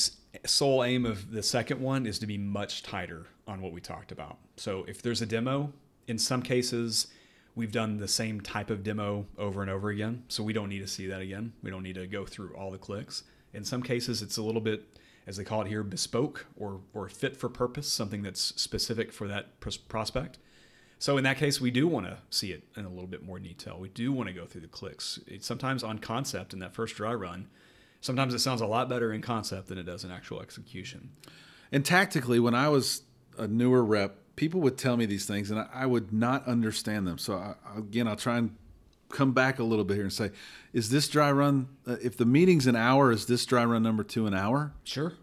sole 0.45 0.85
aim 0.85 1.05
of 1.05 1.29
the 1.31 1.43
second 1.43 1.81
one 1.81 2.05
is 2.05 2.17
to 2.17 2.25
be 2.25 2.37
much 2.37 2.81
tighter 2.81 3.25
on 3.45 3.61
what 3.61 3.73
we 3.73 3.81
talked 3.81 4.13
about. 4.13 4.37
So 4.55 4.85
if 4.87 5.01
there's 5.01 5.21
a 5.21 5.25
demo 5.25 5.73
in 6.07 6.17
some 6.17 6.41
cases 6.41 7.07
we've 7.55 7.73
done 7.73 7.97
the 7.97 8.07
same 8.07 8.39
type 8.39 8.69
of 8.69 8.83
demo 8.83 9.25
over 9.37 9.61
and 9.61 9.69
over 9.69 9.89
again 9.89 10.23
so 10.29 10.43
we 10.43 10.53
don't 10.53 10.69
need 10.69 10.79
to 10.79 10.87
see 10.87 11.07
that 11.07 11.19
again. 11.19 11.51
We 11.61 11.69
don't 11.69 11.83
need 11.83 11.95
to 11.95 12.07
go 12.07 12.25
through 12.25 12.55
all 12.55 12.71
the 12.71 12.77
clicks. 12.77 13.23
In 13.53 13.65
some 13.65 13.83
cases 13.83 14.21
it's 14.21 14.37
a 14.37 14.41
little 14.41 14.61
bit 14.61 14.97
as 15.27 15.35
they 15.35 15.43
call 15.43 15.63
it 15.63 15.67
here 15.67 15.83
bespoke 15.83 16.45
or 16.55 16.79
or 16.93 17.09
fit 17.09 17.35
for 17.35 17.49
purpose 17.49 17.89
something 17.89 18.21
that's 18.21 18.53
specific 18.61 19.11
for 19.11 19.27
that 19.27 19.59
pros- 19.59 19.75
prospect 19.75 20.37
so 21.01 21.17
in 21.17 21.23
that 21.23 21.37
case, 21.37 21.59
we 21.59 21.71
do 21.71 21.87
want 21.87 22.05
to 22.05 22.19
see 22.29 22.51
it 22.51 22.61
in 22.77 22.85
a 22.85 22.89
little 22.89 23.07
bit 23.07 23.23
more 23.23 23.39
detail. 23.39 23.79
We 23.79 23.89
do 23.89 24.13
want 24.13 24.27
to 24.27 24.33
go 24.33 24.45
through 24.45 24.61
the 24.61 24.67
clicks. 24.67 25.19
It's 25.25 25.47
sometimes 25.47 25.83
on 25.83 25.97
concept 25.97 26.53
in 26.53 26.59
that 26.59 26.75
first 26.75 26.95
dry 26.95 27.15
run. 27.15 27.47
Sometimes 28.01 28.35
it 28.35 28.39
sounds 28.39 28.61
a 28.61 28.67
lot 28.67 28.87
better 28.87 29.11
in 29.11 29.23
concept 29.23 29.69
than 29.69 29.79
it 29.79 29.83
does 29.83 30.03
in 30.03 30.11
actual 30.11 30.43
execution. 30.43 31.09
And 31.71 31.83
tactically, 31.83 32.39
when 32.39 32.53
I 32.53 32.69
was 32.69 33.01
a 33.35 33.47
newer 33.47 33.83
rep, 33.83 34.15
people 34.35 34.61
would 34.61 34.77
tell 34.77 34.95
me 34.95 35.07
these 35.07 35.25
things, 35.25 35.49
and 35.49 35.61
I, 35.61 35.67
I 35.73 35.85
would 35.87 36.13
not 36.13 36.45
understand 36.45 37.07
them. 37.07 37.17
So 37.17 37.33
I, 37.33 37.55
again, 37.75 38.07
I'll 38.07 38.15
try 38.15 38.37
and 38.37 38.55
come 39.09 39.31
back 39.31 39.57
a 39.57 39.63
little 39.63 39.85
bit 39.85 39.95
here 39.95 40.03
and 40.03 40.13
say, 40.13 40.29
is 40.71 40.91
this 40.91 41.07
dry 41.07 41.31
run? 41.31 41.67
Uh, 41.87 41.95
if 42.03 42.15
the 42.15 42.25
meeting's 42.25 42.67
an 42.67 42.75
hour, 42.75 43.11
is 43.11 43.25
this 43.25 43.43
dry 43.47 43.65
run 43.65 43.81
number 43.81 44.03
two 44.03 44.27
an 44.27 44.35
hour? 44.35 44.73
Sure. 44.83 45.13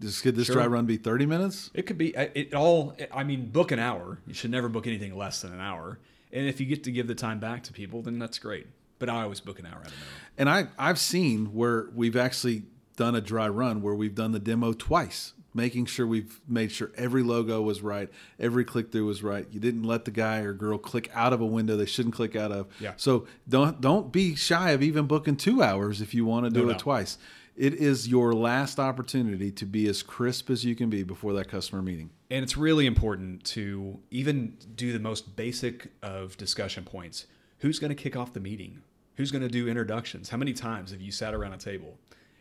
Does, 0.00 0.20
could 0.20 0.34
this 0.36 0.46
Sure. 0.46 0.56
dry 0.56 0.66
run 0.66 0.86
be 0.86 0.96
thirty 0.96 1.24
minutes? 1.26 1.70
It 1.74 1.82
could 1.86 1.98
be 1.98 2.08
it 2.16 2.52
all. 2.54 2.96
I 3.12 3.22
mean, 3.24 3.50
book 3.50 3.70
an 3.72 3.78
hour. 3.78 4.18
You 4.26 4.34
should 4.34 4.50
never 4.50 4.68
book 4.68 4.86
anything 4.86 5.16
less 5.16 5.40
than 5.42 5.52
an 5.52 5.60
hour. 5.60 5.98
And 6.32 6.46
if 6.48 6.58
you 6.60 6.66
get 6.66 6.82
to 6.84 6.90
give 6.90 7.06
the 7.06 7.14
time 7.14 7.38
back 7.38 7.62
to 7.64 7.72
people, 7.72 8.02
then 8.02 8.18
that's 8.18 8.38
great. 8.40 8.66
But 8.98 9.08
I 9.08 9.22
always 9.22 9.40
book 9.40 9.58
an 9.60 9.66
hour 9.66 9.80
at 9.80 9.88
a 9.88 9.90
minimum. 9.90 10.08
And 10.38 10.50
I 10.50 10.66
I've 10.78 10.98
seen 10.98 11.54
where 11.54 11.88
we've 11.94 12.16
actually 12.16 12.64
done 12.96 13.14
a 13.14 13.20
dry 13.20 13.48
run 13.48 13.82
where 13.82 13.94
we've 13.94 14.14
done 14.14 14.32
the 14.32 14.38
demo 14.40 14.72
twice, 14.72 15.32
making 15.52 15.86
sure 15.86 16.06
we've 16.06 16.40
made 16.48 16.72
sure 16.72 16.90
every 16.96 17.22
logo 17.22 17.60
was 17.62 17.80
right, 17.82 18.08
every 18.40 18.64
click 18.64 18.90
through 18.90 19.06
was 19.06 19.22
right. 19.22 19.46
You 19.52 19.60
didn't 19.60 19.82
let 19.84 20.04
the 20.06 20.10
guy 20.10 20.38
or 20.40 20.52
girl 20.52 20.78
click 20.78 21.08
out 21.14 21.32
of 21.32 21.40
a 21.40 21.46
window 21.46 21.76
they 21.76 21.86
shouldn't 21.86 22.14
click 22.16 22.34
out 22.34 22.50
of. 22.52 22.66
Yeah. 22.80 22.94
So 22.96 23.26
don't 23.48 23.80
don't 23.80 24.10
be 24.12 24.34
shy 24.34 24.70
of 24.70 24.82
even 24.82 25.06
booking 25.06 25.36
two 25.36 25.62
hours 25.62 26.00
if 26.00 26.14
you 26.14 26.24
want 26.24 26.46
to 26.46 26.50
do 26.50 26.62
No 26.64 26.70
it 26.70 26.72
doubt. 26.72 26.80
twice. 26.80 27.18
It 27.56 27.74
is 27.74 28.08
your 28.08 28.32
last 28.32 28.80
opportunity 28.80 29.52
to 29.52 29.64
be 29.64 29.86
as 29.86 30.02
crisp 30.02 30.50
as 30.50 30.64
you 30.64 30.74
can 30.74 30.90
be 30.90 31.04
before 31.04 31.32
that 31.34 31.48
customer 31.48 31.82
meeting. 31.82 32.10
And 32.28 32.42
it's 32.42 32.56
really 32.56 32.84
important 32.84 33.44
to 33.44 34.00
even 34.10 34.56
do 34.74 34.92
the 34.92 34.98
most 34.98 35.36
basic 35.36 35.92
of 36.02 36.36
discussion 36.36 36.82
points. 36.82 37.26
Who's 37.58 37.78
going 37.78 37.90
to 37.90 37.94
kick 37.94 38.16
off 38.16 38.32
the 38.32 38.40
meeting? 38.40 38.82
Who's 39.14 39.30
going 39.30 39.42
to 39.42 39.48
do 39.48 39.68
introductions? 39.68 40.30
How 40.30 40.36
many 40.36 40.52
times 40.52 40.90
have 40.90 41.00
you 41.00 41.12
sat 41.12 41.32
around 41.32 41.52
a 41.52 41.58
table 41.58 41.96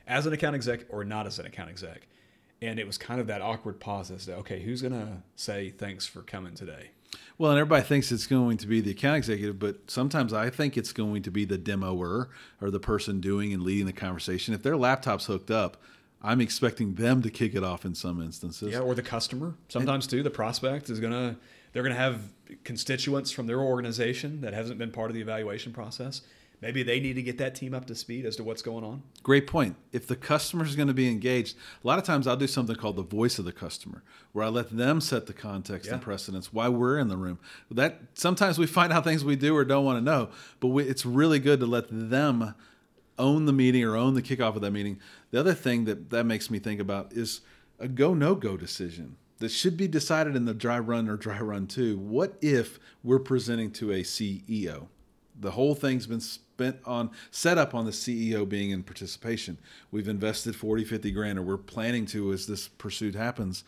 as 0.08 0.26
an 0.26 0.34
account 0.34 0.56
exec 0.56 0.86
or 0.90 1.04
not 1.04 1.28
as 1.28 1.38
an 1.38 1.46
account 1.46 1.70
exec? 1.70 2.08
And 2.64 2.80
it 2.80 2.88
was 2.88 2.98
kind 2.98 3.22
of 3.22 3.28
that 3.28 3.42
awkward 3.42 3.80
pause 3.80 4.10
as 4.10 4.26
to, 4.26 4.38
okay, 4.38 4.62
who's 4.64 4.82
going 4.82 4.94
to 4.94 5.22
say 5.36 5.70
thanks 5.70 6.08
for 6.08 6.24
coming 6.24 6.56
today? 6.56 6.90
Well, 7.38 7.52
and 7.52 7.60
everybody 7.60 7.84
thinks 7.84 8.12
it's 8.12 8.28
going 8.28 8.58
to 8.58 8.68
be 8.68 8.82
the 8.82 8.92
account 8.92 9.18
executive, 9.18 9.60
but 9.60 9.90
sometimes 9.90 10.34
I 10.34 10.50
think 10.50 10.78
it's 10.78 10.94
going 10.94 11.24
to 11.24 11.32
be 11.32 11.46
the 11.46 11.58
demoer 11.58 12.30
or 12.62 12.72
the 12.72 12.80
person 12.80 13.20
doing 13.20 13.54
and 13.54 13.64
leading 13.64 13.86
the 13.86 13.94
conversation. 13.94 14.54
If 14.54 14.64
their 14.64 14.78
laptop's 14.78 15.26
hooked 15.26 15.52
up, 15.52 15.78
I'm 16.22 16.40
expecting 16.40 16.96
them 16.96 17.22
to 17.22 17.30
kick 17.30 17.54
it 17.54 17.64
off 17.64 17.86
in 17.86 17.96
some 17.96 18.22
instances. 18.22 18.72
Yeah, 18.72 18.80
or 18.80 18.96
the 18.96 19.02
customer. 19.02 19.56
Sometimes 19.68 20.08
too, 20.08 20.24
the 20.24 20.30
prospect 20.30 20.90
is 20.90 21.00
gonna 21.00 21.36
they're 21.74 21.84
gonna 21.84 21.96
have 21.96 22.22
constituents 22.64 23.32
from 23.32 23.48
their 23.48 23.60
organization 23.60 24.42
that 24.42 24.54
hasn't 24.54 24.78
been 24.78 24.92
part 24.92 25.10
of 25.10 25.16
the 25.16 25.22
evaluation 25.22 25.74
process. 25.74 26.22
Maybe 26.64 26.82
they 26.82 27.02
need 27.02 27.16
to 27.16 27.22
get 27.22 27.38
that 27.40 27.56
team 27.56 27.74
up 27.74 27.88
to 27.88 27.96
speed 27.96 28.26
as 28.26 28.38
to 28.38 28.44
what's 28.46 28.62
going 28.62 28.86
on. 28.86 29.04
Great 29.22 29.48
point. 29.48 29.76
If 29.92 30.08
the 30.08 30.16
customer 30.16 30.64
is 30.64 30.78
going 30.78 30.88
to 30.88 30.94
be 30.94 31.10
engaged, 31.10 31.58
a 31.84 31.86
lot 31.86 32.00
of 32.00 32.06
times 32.06 32.26
I'll 32.26 32.38
do 32.38 32.48
something 32.48 32.78
called 32.78 32.96
the 32.96 33.04
voice 33.04 33.38
of 33.38 33.44
the 33.44 33.52
customer, 33.52 34.02
where 34.32 34.46
I 34.46 34.48
let 34.48 34.70
them 34.70 35.02
set 35.02 35.26
the 35.26 35.34
context 35.34 35.92
and 35.92 36.02
precedence 36.02 36.54
why 36.54 36.70
we're 36.70 36.98
in 36.98 37.10
the 37.10 37.18
room. 37.18 37.38
That 37.70 38.00
sometimes 38.14 38.58
we 38.58 38.66
find 38.66 38.94
out 38.94 39.04
things 39.04 39.26
we 39.26 39.36
do 39.36 39.54
or 39.54 39.66
don't 39.66 39.84
want 39.84 39.98
to 39.98 40.02
know, 40.02 40.30
but 40.62 40.70
we, 40.70 40.86
it's 40.86 41.06
really 41.06 41.40
good 41.40 41.60
to 41.60 41.66
let 41.66 41.88
them 41.90 42.56
own 43.20 43.46
the 43.46 43.52
meeting 43.52 43.84
or 43.84 43.98
own 43.98 44.14
the 44.14 44.22
kickoff 44.22 44.56
of 44.56 44.62
that 44.62 44.72
meeting. 44.72 45.02
The 45.32 45.42
other 45.42 45.54
thing 45.54 45.84
that 45.84 46.12
that 46.12 46.24
makes 46.24 46.50
me 46.50 46.60
think 46.60 46.80
about 46.80 47.12
is 47.12 47.42
a 47.78 47.90
go 47.90 48.14
no 48.14 48.36
go 48.36 48.56
decision 48.56 49.18
that 49.40 49.50
should 49.50 49.76
be 49.76 49.90
decided 49.90 50.34
in 50.34 50.46
the 50.46 50.54
dry 50.54 50.80
run 50.80 51.10
or 51.10 51.18
dry 51.18 51.42
run 51.42 51.68
two. 51.68 51.98
What 51.98 52.38
if 52.42 52.80
we're 53.04 53.20
presenting 53.20 53.72
to 53.72 53.92
a 53.92 54.02
CEO? 54.02 54.88
The 55.38 55.52
whole 55.52 55.76
thing's 55.76 56.08
been 56.08 56.22
spent 56.54 56.78
on 56.86 57.10
set 57.32 57.58
up 57.58 57.74
on 57.74 57.86
the 57.86 57.92
CEO 57.92 58.48
being 58.48 58.70
in 58.70 58.84
participation. 58.84 59.58
We've 59.92 60.08
invested 60.08 60.56
40, 60.56 60.86
50 60.86 61.12
grand, 61.12 61.40
or 61.40 61.42
we're 61.42 61.58
planning 61.58 62.06
to 62.08 62.32
as 62.32 62.46
this 62.46 62.68
pursuit 62.68 63.16
happens. 63.16 63.64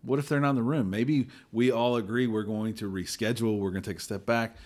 What 0.00 0.18
if 0.18 0.28
they're 0.28 0.40
not 0.40 0.50
in 0.50 0.56
the 0.56 0.62
room? 0.62 0.88
Maybe 0.88 1.28
we 1.52 1.70
all 1.70 1.96
agree 1.96 2.26
we're 2.26 2.42
going 2.42 2.74
to 2.76 2.90
reschedule, 2.90 3.58
we're 3.58 3.70
going 3.70 3.82
to 3.82 3.90
take 3.90 3.98
a 3.98 4.02
step 4.02 4.24
back. 4.24 4.56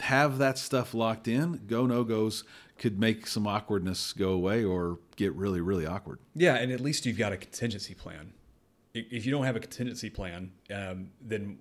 Have 0.00 0.38
that 0.38 0.56
stuff 0.56 0.94
locked 0.94 1.28
in. 1.28 1.60
Go 1.66 1.84
no 1.84 2.04
goes 2.04 2.44
could 2.78 2.98
make 2.98 3.26
some 3.26 3.46
awkwardness 3.46 4.14
go 4.14 4.30
away 4.30 4.64
or 4.64 4.98
get 5.16 5.34
really, 5.34 5.60
really 5.60 5.84
awkward. 5.84 6.18
Yeah, 6.34 6.54
and 6.54 6.72
at 6.72 6.80
least 6.80 7.04
you've 7.04 7.18
got 7.18 7.30
a 7.30 7.36
contingency 7.36 7.92
plan. 7.92 8.32
If 8.94 9.26
you 9.26 9.32
don't 9.32 9.44
have 9.44 9.56
a 9.56 9.60
contingency 9.60 10.08
plan, 10.08 10.52
um, 10.74 11.10
then 11.20 11.58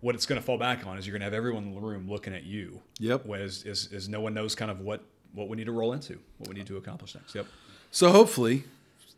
what 0.00 0.14
it's 0.14 0.26
going 0.26 0.40
to 0.40 0.44
fall 0.44 0.58
back 0.58 0.86
on 0.86 0.98
is 0.98 1.06
you're 1.06 1.12
going 1.12 1.20
to 1.20 1.26
have 1.26 1.34
everyone 1.34 1.64
in 1.64 1.74
the 1.74 1.80
room 1.80 2.08
looking 2.08 2.34
at 2.34 2.44
you. 2.44 2.80
Yep. 2.98 3.28
As, 3.30 3.64
as, 3.66 3.88
as 3.92 4.08
no 4.08 4.20
one 4.20 4.34
knows 4.34 4.54
kind 4.54 4.70
of 4.70 4.80
what, 4.80 5.02
what 5.34 5.48
we 5.48 5.56
need 5.56 5.66
to 5.66 5.72
roll 5.72 5.92
into, 5.92 6.18
what 6.38 6.48
we 6.48 6.54
need 6.54 6.66
to 6.66 6.76
accomplish 6.76 7.14
next. 7.14 7.34
Yep. 7.34 7.46
So 7.90 8.10
hopefully, 8.10 8.64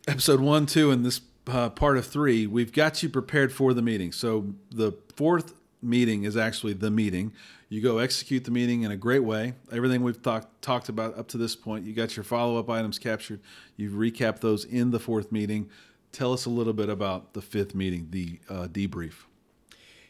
episode 0.07 0.39
one, 0.39 0.65
two, 0.65 0.91
and 0.91 1.05
this 1.05 1.21
uh, 1.47 1.69
part 1.69 1.97
of 1.97 2.05
three, 2.05 2.47
we've 2.47 2.71
got 2.71 3.01
you 3.03 3.09
prepared 3.09 3.53
for 3.53 3.73
the 3.73 3.81
meeting. 3.81 4.11
So 4.11 4.53
the 4.71 4.93
fourth 5.15 5.53
meeting 5.81 6.23
is 6.23 6.35
actually 6.35 6.73
the 6.73 6.91
meeting. 6.91 7.33
You 7.69 7.81
go 7.81 7.97
execute 7.97 8.43
the 8.43 8.51
meeting 8.51 8.83
in 8.83 8.91
a 8.91 8.95
great 8.97 9.23
way. 9.23 9.53
Everything 9.71 10.03
we've 10.03 10.21
talked 10.21 10.61
talked 10.61 10.89
about 10.89 11.17
up 11.17 11.27
to 11.29 11.37
this 11.37 11.55
point, 11.55 11.85
you 11.85 11.93
got 11.93 12.15
your 12.15 12.23
follow 12.23 12.57
up 12.57 12.69
items 12.69 12.99
captured. 12.99 13.39
You've 13.77 13.93
recapped 13.93 14.41
those 14.41 14.63
in 14.63 14.91
the 14.91 14.99
fourth 14.99 15.31
meeting. 15.31 15.69
Tell 16.11 16.33
us 16.33 16.45
a 16.45 16.49
little 16.49 16.73
bit 16.73 16.89
about 16.89 17.33
the 17.33 17.41
fifth 17.41 17.73
meeting, 17.73 18.07
the 18.11 18.39
uh, 18.47 18.67
debrief. 18.67 19.13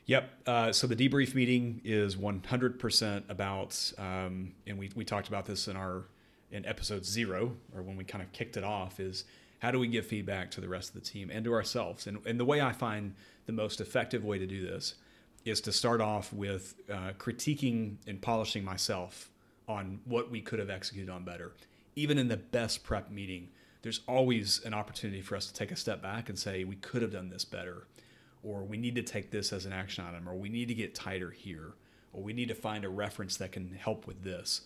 Yep. 0.06 0.30
Uh, 0.46 0.72
so 0.74 0.86
the 0.86 0.96
debrief 0.96 1.34
meeting 1.34 1.80
is 1.86 2.16
100% 2.16 3.24
about, 3.30 3.94
um, 3.98 4.52
and 4.68 4.78
we, 4.78 4.92
we 4.96 5.06
talked 5.06 5.30
about 5.30 5.46
this 5.46 5.68
in 5.68 5.78
our 5.78 6.04
in 6.52 6.66
episode 6.66 7.06
zero, 7.06 7.56
or 7.76 7.82
when 7.82 7.98
we 7.98 8.04
kind 8.04 8.24
of 8.24 8.32
kicked 8.32 8.58
it 8.58 8.64
off, 8.64 9.00
is 9.00 9.26
how 9.60 9.72
do 9.72 9.80
we 9.80 9.88
give 9.88 10.06
feedback 10.06 10.52
to 10.52 10.62
the 10.62 10.68
rest 10.68 10.90
of 10.90 10.96
the 10.96 11.02
team 11.02 11.32
and 11.32 11.44
to 11.46 11.54
ourselves? 11.54 12.06
And, 12.06 12.20
and 12.26 12.40
the 12.40 12.46
way 12.46 12.62
I 12.62 12.74
find 12.74 13.16
the 13.46 13.54
most 13.54 13.82
effective 13.82 14.24
way 14.24 14.38
to 14.38 14.46
do 14.46 14.66
this 14.66 14.96
is 15.46 15.62
to 15.62 15.72
start 15.72 16.00
off 16.00 16.32
with 16.32 16.76
uh, 16.92 17.12
critiquing 17.18 17.96
and 18.08 18.22
polishing 18.22 18.64
myself 18.64 19.32
on 19.68 20.00
what 20.06 20.30
we 20.30 20.42
could 20.42 20.60
have 20.60 20.70
executed 20.70 21.10
on 21.10 21.24
better. 21.24 21.54
Even 21.96 22.18
in 22.18 22.28
the 22.28 22.38
best 22.38 22.84
prep 22.84 23.10
meeting, 23.10 23.50
there's 23.82 24.02
always 24.08 24.64
an 24.64 24.74
opportunity 24.74 25.22
for 25.22 25.36
us 25.36 25.48
to 25.48 25.54
take 25.54 25.72
a 25.72 25.76
step 25.76 26.02
back 26.02 26.30
and 26.30 26.38
say, 26.38 26.64
we 26.64 26.76
could 26.76 27.02
have 27.02 27.12
done 27.12 27.30
this 27.30 27.46
better, 27.46 27.88
or 28.44 28.64
we 28.64 28.78
need 28.78 28.96
to 28.96 29.02
take 29.02 29.32
this 29.32 29.54
as 29.54 29.66
an 29.66 29.74
action 29.74 30.04
item, 30.06 30.28
or 30.28 30.36
we 30.36 30.50
need 30.50 30.68
to 30.68 30.74
get 30.74 30.94
tighter 30.94 31.32
here, 31.32 31.74
or 32.12 32.22
we 32.22 32.34
need 32.34 32.50
to 32.50 32.56
find 32.56 32.86
a 32.86 32.90
reference 32.90 33.38
that 33.38 33.52
can 33.52 33.74
help 33.74 34.06
with 34.06 34.24
this. 34.24 34.62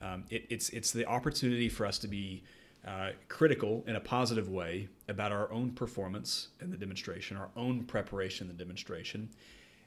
Um, 0.00 0.24
it, 0.30 0.46
it's, 0.48 0.70
it's 0.70 0.92
the 0.92 1.06
opportunity 1.06 1.68
for 1.68 1.84
us 1.84 1.98
to 1.98 2.08
be 2.08 2.44
uh, 2.86 3.10
critical 3.28 3.84
in 3.86 3.96
a 3.96 4.00
positive 4.00 4.48
way 4.48 4.88
about 5.08 5.32
our 5.32 5.50
own 5.52 5.72
performance 5.72 6.48
in 6.60 6.70
the 6.70 6.76
demonstration, 6.76 7.36
our 7.36 7.50
own 7.56 7.84
preparation 7.84 8.48
in 8.48 8.56
the 8.56 8.64
demonstration, 8.64 9.28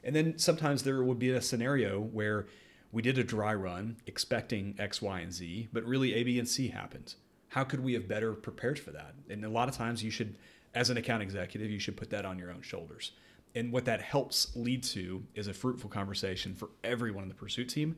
and 0.04 0.14
then 0.14 0.38
sometimes 0.38 0.82
there 0.82 1.02
would 1.02 1.18
be 1.18 1.30
a 1.30 1.40
scenario 1.40 2.00
where 2.00 2.46
we 2.90 3.02
did 3.02 3.18
a 3.18 3.24
dry 3.24 3.54
run 3.54 3.96
expecting 4.06 4.74
X, 4.78 5.00
Y, 5.00 5.20
and 5.20 5.32
Z, 5.32 5.68
but 5.72 5.84
really 5.84 6.14
A, 6.14 6.22
B, 6.22 6.38
and 6.38 6.46
C 6.46 6.68
happened. 6.68 7.14
How 7.48 7.64
could 7.64 7.80
we 7.80 7.94
have 7.94 8.08
better 8.08 8.34
prepared 8.34 8.78
for 8.78 8.90
that? 8.90 9.14
And 9.30 9.44
a 9.44 9.48
lot 9.48 9.68
of 9.68 9.74
times 9.74 10.02
you 10.02 10.10
should, 10.10 10.34
as 10.74 10.90
an 10.90 10.96
account 10.96 11.22
executive, 11.22 11.70
you 11.70 11.78
should 11.78 11.96
put 11.96 12.10
that 12.10 12.24
on 12.24 12.38
your 12.38 12.50
own 12.50 12.62
shoulders. 12.62 13.12
And 13.54 13.70
what 13.72 13.84
that 13.84 14.00
helps 14.00 14.54
lead 14.56 14.82
to 14.84 15.22
is 15.34 15.46
a 15.46 15.54
fruitful 15.54 15.90
conversation 15.90 16.54
for 16.54 16.70
everyone 16.82 17.22
in 17.22 17.28
the 17.28 17.34
pursuit 17.34 17.68
team 17.68 17.96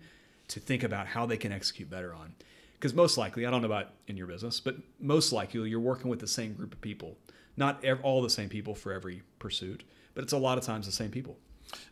to 0.49 0.61
think 0.61 0.83
about 0.83 1.07
how 1.07 1.27
they 1.27 1.37
can 1.37 1.53
execute 1.53 1.89
better 1.89 2.13
on. 2.13 2.35
Because 2.75 2.93
most 2.93 3.17
likely, 3.17 3.47
I 3.47 3.51
don't 3.51 3.63
know 3.63 3.67
about 3.67 3.91
in 4.09 4.17
your 4.17 4.27
business, 4.27 4.61
but 4.61 4.77
most 5.01 5.33
likely 5.33 5.69
you're 5.71 5.81
working 5.81 6.11
with 6.11 6.19
the 6.19 6.27
same 6.27 6.53
group 6.53 6.75
of 6.75 6.81
people. 6.81 7.17
Not 7.57 7.85
all 8.03 8.21
the 8.21 8.29
same 8.29 8.49
people 8.49 8.75
for 8.75 8.93
every 8.93 9.23
pursuit, 9.39 9.85
but 10.15 10.25
it's 10.25 10.33
a 10.33 10.39
lot 10.39 10.59
of 10.59 10.65
times 10.65 10.87
the 10.87 10.93
same 10.93 11.11
people. 11.11 11.39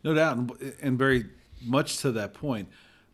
No 0.03 0.12
doubt, 0.12 0.61
and 0.81 0.99
very 0.99 1.27
much 1.64 1.99
to 1.99 2.12
that 2.12 2.35
point, 2.35 2.68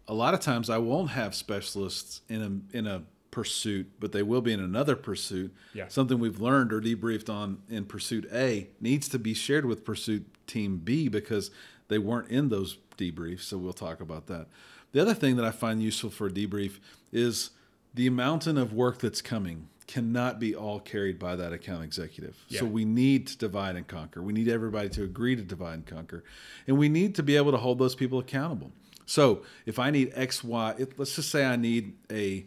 a 0.09 0.15
lot 0.15 0.33
of 0.33 0.41
times 0.41 0.71
I 0.71 0.79
won't 0.79 1.11
have 1.11 1.35
specialists 1.35 2.23
in 2.29 2.43
a 2.73 2.77
in 2.77 2.87
a 2.87 3.03
pursuit, 3.39 3.89
but 4.01 4.11
they 4.11 4.25
will 4.25 4.41
be 4.41 4.53
in 4.53 4.59
another 4.59 4.97
pursuit. 4.97 5.55
Yeah. 5.73 5.87
Something 5.87 6.19
we've 6.19 6.41
learned 6.41 6.73
or 6.73 6.81
debriefed 6.81 7.33
on 7.33 7.59
in 7.71 7.85
pursuit 7.85 8.29
A 8.33 8.67
needs 8.81 9.09
to 9.11 9.19
be 9.21 9.33
shared 9.33 9.65
with 9.65 9.85
pursuit 9.85 10.27
team 10.49 10.79
B 10.79 11.07
because 11.07 11.53
they 11.87 11.99
weren't 11.99 12.33
in 12.33 12.49
those 12.49 12.79
debriefs. 12.97 13.43
So 13.43 13.57
we'll 13.57 13.73
talk 13.73 14.01
about 14.01 14.27
that. 14.27 14.49
The 14.91 15.01
other 15.01 15.15
thing 15.15 15.37
that 15.37 15.45
I 15.45 15.53
find 15.53 15.81
useful 15.81 16.11
for 16.11 16.27
a 16.27 16.31
debrief 16.31 16.81
is 17.13 17.51
the 17.95 18.11
mountain 18.11 18.59
of 18.59 18.73
work 18.73 18.99
that's 18.99 19.23
coming 19.23 19.69
cannot 19.87 20.41
be 20.41 20.53
all 20.53 20.81
carried 20.81 21.21
by 21.21 21.37
that 21.37 21.53
account 21.53 21.85
executive. 21.85 22.37
Yeah. 22.49 22.59
So 22.59 22.67
we 22.67 22.85
need 22.85 23.29
to 23.29 23.39
divide 23.39 23.77
and 23.77 23.87
conquer. 23.87 24.21
We 24.21 24.33
need 24.33 24.49
everybody 24.49 24.89
to 24.89 25.05
agree 25.05 25.37
to 25.37 25.43
divide 25.43 25.75
and 25.75 25.87
conquer. 25.87 26.25
And 26.67 26.77
we 26.77 26.89
need 26.89 27.15
to 27.15 27.23
be 27.23 27.37
able 27.37 27.53
to 27.53 27.59
hold 27.59 27.79
those 27.79 27.95
people 27.95 28.19
accountable. 28.19 28.73
So 29.07 29.43
if 29.65 29.79
I 29.79 29.91
need 29.91 30.11
X, 30.17 30.43
Y, 30.43 30.75
it, 30.77 30.99
let's 30.99 31.15
just 31.15 31.31
say 31.31 31.47
I 31.47 31.55
need 31.55 31.95
a 32.11 32.45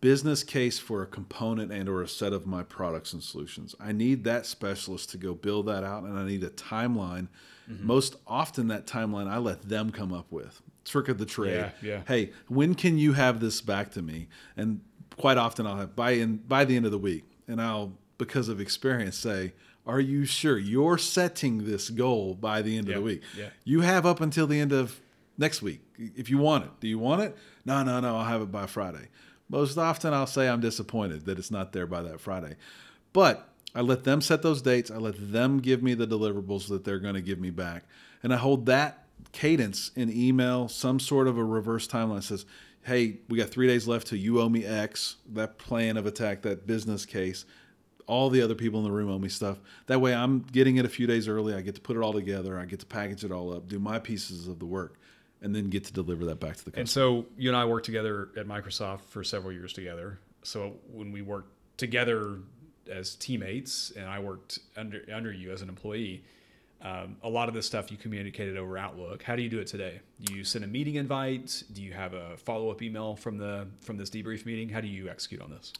business 0.00 0.42
case 0.42 0.78
for 0.78 1.02
a 1.02 1.06
component 1.06 1.72
and 1.72 1.88
or 1.88 2.02
a 2.02 2.08
set 2.08 2.32
of 2.32 2.46
my 2.46 2.62
products 2.62 3.12
and 3.12 3.22
solutions. 3.22 3.74
I 3.80 3.92
need 3.92 4.24
that 4.24 4.46
specialist 4.46 5.10
to 5.10 5.18
go 5.18 5.34
build 5.34 5.66
that 5.66 5.84
out 5.84 6.04
and 6.04 6.18
I 6.18 6.24
need 6.26 6.42
a 6.42 6.50
timeline. 6.50 7.28
Mm-hmm. 7.70 7.86
Most 7.86 8.16
often 8.26 8.68
that 8.68 8.86
timeline 8.86 9.28
I 9.28 9.38
let 9.38 9.62
them 9.62 9.90
come 9.90 10.12
up 10.12 10.30
with. 10.30 10.62
Trick 10.84 11.08
of 11.08 11.18
the 11.18 11.26
trade. 11.26 11.54
Yeah, 11.54 11.70
yeah. 11.82 12.02
Hey, 12.06 12.30
when 12.48 12.74
can 12.74 12.96
you 12.98 13.14
have 13.14 13.40
this 13.40 13.60
back 13.60 13.90
to 13.92 14.02
me? 14.02 14.28
And 14.56 14.80
quite 15.16 15.36
often 15.36 15.66
I'll 15.66 15.76
have 15.76 15.96
by 15.96 16.12
in 16.12 16.36
by 16.36 16.64
the 16.64 16.76
end 16.76 16.86
of 16.86 16.92
the 16.92 16.98
week, 16.98 17.24
and 17.48 17.60
I'll 17.60 17.94
because 18.18 18.48
of 18.48 18.60
experience 18.60 19.16
say, 19.16 19.52
"Are 19.84 19.98
you 19.98 20.24
sure 20.24 20.56
you're 20.56 20.96
setting 20.96 21.66
this 21.66 21.90
goal 21.90 22.34
by 22.34 22.62
the 22.62 22.78
end 22.78 22.86
yeah, 22.86 22.94
of 22.94 23.00
the 23.00 23.04
week? 23.04 23.22
Yeah. 23.36 23.48
You 23.64 23.80
have 23.80 24.06
up 24.06 24.20
until 24.20 24.46
the 24.46 24.60
end 24.60 24.72
of 24.72 25.00
next 25.38 25.60
week 25.60 25.80
if 25.98 26.30
you 26.30 26.38
want 26.38 26.64
it. 26.64 26.70
Do 26.80 26.88
you 26.88 26.98
want 26.98 27.22
it? 27.22 27.36
No, 27.64 27.82
no, 27.82 28.00
no. 28.00 28.16
I'll 28.16 28.24
have 28.24 28.42
it 28.42 28.52
by 28.52 28.66
Friday. 28.66 29.08
Most 29.48 29.78
often 29.78 30.12
I'll 30.12 30.26
say 30.26 30.48
I'm 30.48 30.60
disappointed 30.60 31.26
that 31.26 31.38
it's 31.38 31.50
not 31.50 31.72
there 31.72 31.86
by 31.86 32.02
that 32.02 32.20
Friday, 32.20 32.56
but 33.12 33.48
I 33.74 33.80
let 33.80 34.04
them 34.04 34.20
set 34.20 34.42
those 34.42 34.62
dates. 34.62 34.90
I 34.90 34.96
let 34.96 35.32
them 35.32 35.58
give 35.58 35.82
me 35.82 35.94
the 35.94 36.06
deliverables 36.06 36.68
that 36.68 36.84
they're 36.84 36.98
going 36.98 37.14
to 37.14 37.20
give 37.20 37.38
me 37.38 37.50
back, 37.50 37.84
and 38.22 38.32
I 38.32 38.36
hold 38.36 38.66
that 38.66 39.06
cadence 39.32 39.90
in 39.96 40.10
email, 40.10 40.68
some 40.68 41.00
sort 41.00 41.28
of 41.28 41.38
a 41.38 41.44
reverse 41.44 41.86
timeline 41.86 42.22
says, 42.22 42.44
hey, 42.84 43.18
we 43.28 43.36
got 43.36 43.50
three 43.50 43.66
days 43.66 43.88
left 43.88 44.06
till 44.06 44.18
you 44.18 44.40
owe 44.40 44.48
me 44.48 44.64
X, 44.64 45.16
that 45.32 45.58
plan 45.58 45.96
of 45.96 46.06
attack, 46.06 46.42
that 46.42 46.66
business 46.66 47.04
case. 47.04 47.44
All 48.06 48.30
the 48.30 48.40
other 48.40 48.54
people 48.54 48.78
in 48.78 48.84
the 48.84 48.92
room 48.92 49.10
owe 49.10 49.18
me 49.18 49.28
stuff. 49.28 49.58
That 49.86 50.00
way 50.00 50.14
I'm 50.14 50.40
getting 50.52 50.76
it 50.76 50.84
a 50.84 50.88
few 50.88 51.08
days 51.08 51.26
early. 51.26 51.54
I 51.54 51.60
get 51.60 51.74
to 51.74 51.80
put 51.80 51.96
it 51.96 52.02
all 52.02 52.12
together. 52.12 52.56
I 52.56 52.64
get 52.64 52.78
to 52.80 52.86
package 52.86 53.24
it 53.24 53.32
all 53.32 53.52
up, 53.52 53.68
do 53.68 53.80
my 53.80 53.98
pieces 53.98 54.46
of 54.46 54.60
the 54.60 54.66
work, 54.66 55.00
and 55.46 55.54
then 55.54 55.70
get 55.70 55.84
to 55.84 55.92
deliver 55.92 56.24
that 56.24 56.40
back 56.40 56.56
to 56.56 56.64
the 56.64 56.70
customer. 56.72 56.80
And 56.80 56.88
so 56.88 57.26
you 57.38 57.48
and 57.48 57.56
I 57.56 57.64
worked 57.64 57.86
together 57.86 58.30
at 58.36 58.46
Microsoft 58.46 59.02
for 59.08 59.22
several 59.22 59.52
years 59.52 59.72
together. 59.72 60.18
So 60.42 60.74
when 60.92 61.12
we 61.12 61.22
worked 61.22 61.52
together 61.76 62.38
as 62.90 63.14
teammates 63.14 63.92
and 63.96 64.08
I 64.08 64.18
worked 64.18 64.58
under 64.76 65.02
under 65.12 65.32
you 65.32 65.52
as 65.52 65.62
an 65.62 65.68
employee, 65.68 66.24
um, 66.82 67.16
a 67.22 67.28
lot 67.28 67.48
of 67.48 67.54
this 67.54 67.64
stuff 67.64 67.90
you 67.90 67.96
communicated 67.96 68.56
over 68.56 68.76
Outlook. 68.76 69.22
How 69.22 69.36
do 69.36 69.42
you 69.42 69.48
do 69.48 69.60
it 69.60 69.68
today? 69.68 70.00
Do 70.24 70.34
you 70.34 70.42
send 70.42 70.64
a 70.64 70.68
meeting 70.68 70.96
invite? 70.96 71.62
Do 71.72 71.82
you 71.82 71.92
have 71.92 72.12
a 72.12 72.36
follow 72.36 72.70
up 72.70 72.82
email 72.82 73.16
from 73.16 73.38
the 73.38 73.68
from 73.80 73.96
this 73.96 74.10
debrief 74.10 74.44
meeting? 74.44 74.68
How 74.68 74.80
do 74.80 74.88
you 74.88 75.08
execute 75.08 75.40
on 75.40 75.50
this? 75.50 75.72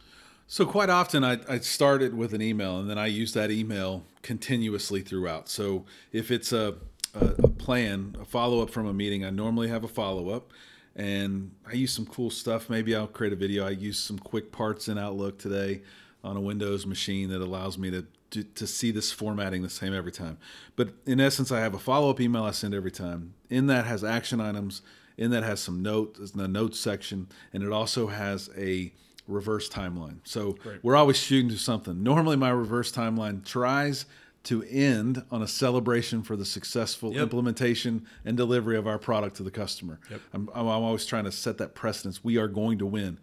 So 0.48 0.64
quite 0.64 0.90
often 0.90 1.24
I, 1.24 1.38
I 1.48 1.58
start 1.58 2.02
it 2.02 2.14
with 2.14 2.32
an 2.32 2.40
email 2.40 2.78
and 2.78 2.88
then 2.88 2.98
I 2.98 3.06
use 3.06 3.32
that 3.32 3.50
email 3.50 4.04
continuously 4.22 5.00
throughout. 5.02 5.48
So 5.48 5.84
if 6.12 6.30
it's 6.30 6.52
a, 6.52 6.76
a, 7.20 7.34
a 7.44 7.48
plan, 7.48 8.16
a 8.20 8.24
follow 8.24 8.62
up 8.62 8.70
from 8.70 8.86
a 8.86 8.92
meeting, 8.92 9.24
I 9.24 9.30
normally 9.30 9.68
have 9.68 9.84
a 9.84 9.88
follow 9.88 10.30
up 10.30 10.52
and 10.94 11.52
I 11.66 11.74
use 11.74 11.92
some 11.92 12.06
cool 12.06 12.30
stuff. 12.30 12.70
Maybe 12.70 12.94
I'll 12.96 13.06
create 13.06 13.32
a 13.32 13.36
video. 13.36 13.66
I 13.66 13.70
use 13.70 13.98
some 13.98 14.18
quick 14.18 14.50
parts 14.50 14.88
in 14.88 14.98
Outlook 14.98 15.38
today 15.38 15.82
on 16.24 16.36
a 16.36 16.40
Windows 16.40 16.86
machine 16.86 17.28
that 17.30 17.40
allows 17.40 17.78
me 17.78 17.90
to 17.90 18.06
to, 18.30 18.42
to 18.42 18.66
see 18.66 18.90
this 18.90 19.12
formatting 19.12 19.62
the 19.62 19.70
same 19.70 19.94
every 19.94 20.10
time. 20.12 20.38
But 20.74 20.90
in 21.06 21.20
essence, 21.20 21.52
I 21.52 21.60
have 21.60 21.74
a 21.74 21.78
follow 21.78 22.10
up 22.10 22.20
email 22.20 22.42
I 22.44 22.50
send 22.50 22.74
every 22.74 22.90
time. 22.90 23.34
In 23.50 23.68
that 23.68 23.86
has 23.86 24.02
action 24.02 24.40
items. 24.40 24.82
In 25.16 25.30
that 25.30 25.44
has 25.44 25.60
some 25.60 25.80
notes, 25.80 26.32
in 26.32 26.38
the 26.38 26.48
notes 26.48 26.78
section, 26.78 27.28
and 27.52 27.62
it 27.62 27.72
also 27.72 28.08
has 28.08 28.50
a 28.56 28.92
reverse 29.26 29.68
timeline. 29.68 30.18
So 30.24 30.52
Great. 30.52 30.84
we're 30.84 30.96
always 30.96 31.16
shooting 31.16 31.48
to 31.48 31.56
something. 31.56 32.02
Normally, 32.02 32.36
my 32.36 32.50
reverse 32.50 32.92
timeline 32.92 33.44
tries 33.44 34.04
to 34.46 34.62
end 34.64 35.22
on 35.30 35.42
a 35.42 35.48
celebration 35.48 36.22
for 36.22 36.36
the 36.36 36.44
successful 36.44 37.12
yep. 37.12 37.22
implementation 37.24 38.06
and 38.24 38.36
delivery 38.36 38.76
of 38.76 38.86
our 38.86 38.98
product 38.98 39.36
to 39.36 39.42
the 39.42 39.50
customer. 39.50 40.00
Yep. 40.10 40.20
I'm, 40.32 40.50
I'm 40.54 40.66
always 40.66 41.04
trying 41.04 41.24
to 41.24 41.32
set 41.32 41.58
that 41.58 41.74
precedence. 41.74 42.24
We 42.24 42.38
are 42.38 42.48
going 42.48 42.78
to 42.78 42.86
win. 42.86 43.18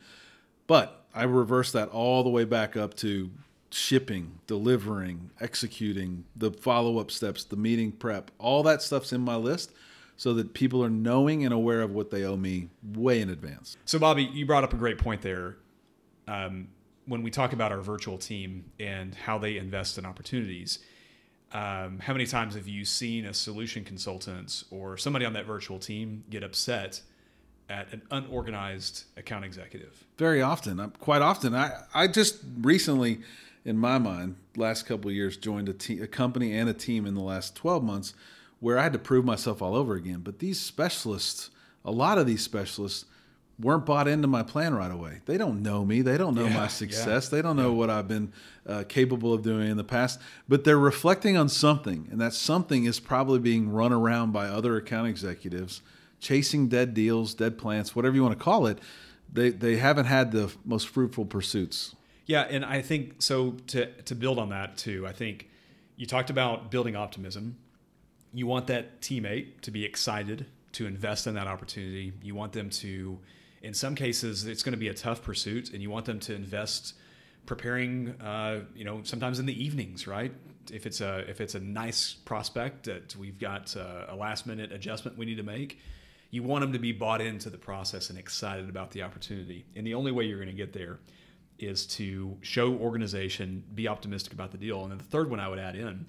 But 0.67 1.05
I 1.13 1.23
reverse 1.23 1.71
that 1.71 1.89
all 1.89 2.23
the 2.23 2.29
way 2.29 2.45
back 2.45 2.75
up 2.75 2.93
to 2.97 3.29
shipping, 3.69 4.39
delivering, 4.47 5.31
executing, 5.41 6.25
the 6.35 6.51
follow 6.51 6.99
up 6.99 7.09
steps, 7.09 7.43
the 7.43 7.55
meeting 7.55 7.91
prep, 7.91 8.29
all 8.37 8.63
that 8.63 8.81
stuff's 8.81 9.11
in 9.11 9.21
my 9.21 9.35
list 9.35 9.71
so 10.15 10.33
that 10.33 10.53
people 10.53 10.83
are 10.83 10.89
knowing 10.89 11.43
and 11.43 11.53
aware 11.53 11.81
of 11.81 11.91
what 11.91 12.11
they 12.11 12.23
owe 12.23 12.37
me 12.37 12.69
way 12.93 13.19
in 13.19 13.29
advance. 13.29 13.77
So, 13.85 13.97
Bobby, 13.97 14.23
you 14.23 14.45
brought 14.45 14.63
up 14.63 14.73
a 14.73 14.77
great 14.77 14.97
point 14.97 15.21
there. 15.21 15.57
Um, 16.27 16.67
when 17.05 17.23
we 17.23 17.31
talk 17.31 17.51
about 17.51 17.71
our 17.71 17.81
virtual 17.81 18.17
team 18.17 18.65
and 18.79 19.15
how 19.15 19.37
they 19.37 19.57
invest 19.57 19.97
in 19.97 20.05
opportunities, 20.05 20.79
um, 21.53 21.99
how 21.99 22.13
many 22.13 22.25
times 22.25 22.55
have 22.55 22.67
you 22.67 22.83
seen 22.83 23.25
a 23.25 23.33
solution 23.33 23.83
consultant 23.83 24.63
or 24.71 24.97
somebody 24.97 25.23
on 25.23 25.33
that 25.33 25.45
virtual 25.45 25.77
team 25.77 26.23
get 26.29 26.43
upset 26.43 27.01
at 27.69 27.93
an 27.93 28.01
unorganized 28.09 29.03
account 29.17 29.45
executive? 29.45 30.03
Very 30.17 30.41
often, 30.41 30.91
quite 30.99 31.21
often. 31.21 31.53
I, 31.53 31.83
I 31.93 32.07
just 32.07 32.39
recently, 32.61 33.19
in 33.63 33.77
my 33.77 33.99
mind, 33.99 34.35
last 34.57 34.87
couple 34.87 35.11
years, 35.11 35.37
joined 35.37 35.69
a, 35.69 35.73
te- 35.73 36.01
a 36.01 36.07
company 36.07 36.57
and 36.57 36.67
a 36.67 36.73
team 36.73 37.05
in 37.05 37.13
the 37.13 37.21
last 37.21 37.55
12 37.55 37.83
months 37.83 38.15
where 38.59 38.79
I 38.79 38.83
had 38.83 38.93
to 38.93 38.99
prove 38.99 39.23
myself 39.23 39.61
all 39.61 39.75
over 39.75 39.93
again. 39.93 40.21
But 40.23 40.39
these 40.39 40.59
specialists, 40.59 41.51
a 41.85 41.91
lot 41.91 42.17
of 42.17 42.25
these 42.25 42.41
specialists, 42.41 43.05
weren't 43.59 43.85
bought 43.85 44.07
into 44.07 44.27
my 44.27 44.43
plan 44.43 44.73
right 44.73 44.91
away. 44.91 45.21
They 45.25 45.37
don't 45.37 45.61
know 45.61 45.85
me. 45.85 46.01
They 46.01 46.17
don't 46.17 46.35
know 46.35 46.45
yeah, 46.45 46.57
my 46.57 46.67
success. 46.67 47.25
Yeah. 47.25 47.37
They 47.37 47.41
don't 47.41 47.55
know 47.55 47.71
yeah. 47.71 47.77
what 47.77 47.89
I've 47.89 48.07
been 48.07 48.33
uh, 48.67 48.83
capable 48.87 49.33
of 49.33 49.43
doing 49.43 49.69
in 49.69 49.77
the 49.77 49.83
past. 49.83 50.19
But 50.47 50.63
they're 50.63 50.79
reflecting 50.79 51.37
on 51.37 51.49
something, 51.49 52.07
and 52.11 52.19
that 52.19 52.33
something 52.33 52.85
is 52.85 52.99
probably 52.99 53.39
being 53.39 53.71
run 53.71 53.93
around 53.93 54.31
by 54.31 54.47
other 54.47 54.75
account 54.75 55.07
executives, 55.07 55.81
chasing 56.19 56.67
dead 56.67 56.93
deals, 56.93 57.33
dead 57.33 57.57
plants, 57.57 57.95
whatever 57.95 58.15
you 58.15 58.23
want 58.23 58.37
to 58.37 58.43
call 58.43 58.65
it. 58.65 58.79
They 59.31 59.49
they 59.49 59.77
haven't 59.77 60.05
had 60.05 60.31
the 60.31 60.53
most 60.65 60.89
fruitful 60.89 61.25
pursuits. 61.25 61.95
Yeah, 62.25 62.41
and 62.41 62.63
I 62.63 62.81
think 62.81 63.21
so. 63.21 63.57
To 63.67 63.85
to 64.03 64.15
build 64.15 64.39
on 64.39 64.49
that 64.49 64.77
too, 64.77 65.05
I 65.07 65.11
think 65.11 65.49
you 65.95 66.05
talked 66.05 66.29
about 66.29 66.71
building 66.71 66.95
optimism. 66.95 67.57
You 68.33 68.47
want 68.47 68.67
that 68.67 69.01
teammate 69.01 69.61
to 69.61 69.71
be 69.71 69.85
excited 69.85 70.47
to 70.73 70.87
invest 70.87 71.27
in 71.27 71.35
that 71.35 71.47
opportunity. 71.47 72.13
You 72.23 72.33
want 72.33 72.53
them 72.53 72.69
to 72.71 73.19
in 73.63 73.73
some 73.73 73.95
cases 73.95 74.45
it's 74.45 74.61
going 74.61 74.73
to 74.73 74.77
be 74.77 74.89
a 74.89 74.93
tough 74.93 75.23
pursuit 75.23 75.71
and 75.73 75.81
you 75.81 75.89
want 75.89 76.05
them 76.05 76.19
to 76.19 76.35
invest 76.35 76.93
preparing 77.45 78.09
uh, 78.21 78.61
you 78.75 78.85
know 78.85 79.01
sometimes 79.03 79.39
in 79.39 79.45
the 79.45 79.63
evenings 79.63 80.05
right? 80.07 80.33
If 80.71 80.85
it's 80.85 81.01
a 81.01 81.19
if 81.29 81.41
it's 81.41 81.55
a 81.55 81.59
nice 81.59 82.13
prospect 82.13 82.85
that 82.85 83.15
we've 83.15 83.39
got 83.39 83.75
uh, 83.75 84.05
a 84.09 84.15
last 84.15 84.45
minute 84.45 84.71
adjustment 84.71 85.17
we 85.17 85.25
need 85.25 85.37
to 85.37 85.43
make 85.43 85.79
you 86.33 86.41
want 86.41 86.61
them 86.61 86.73
to 86.73 86.79
be 86.79 86.91
bought 86.91 87.21
into 87.21 87.51
the 87.51 87.59
process 87.59 88.09
and 88.09 88.17
excited 88.17 88.67
about 88.67 88.89
the 88.89 89.03
opportunity. 89.03 89.65
And 89.75 89.85
the 89.85 89.93
only 89.93 90.11
way 90.11 90.23
you're 90.23 90.39
going 90.39 90.49
to 90.49 90.55
get 90.55 90.73
there 90.73 90.97
is 91.59 91.85
to 91.85 92.35
show 92.41 92.73
organization 92.73 93.63
be 93.75 93.87
optimistic 93.87 94.33
about 94.33 94.51
the 94.51 94.57
deal. 94.57 94.81
And 94.81 94.89
then 94.89 94.97
the 94.97 95.03
third 95.03 95.29
one 95.29 95.39
i 95.39 95.47
would 95.47 95.59
add 95.59 95.75
in 95.75 96.07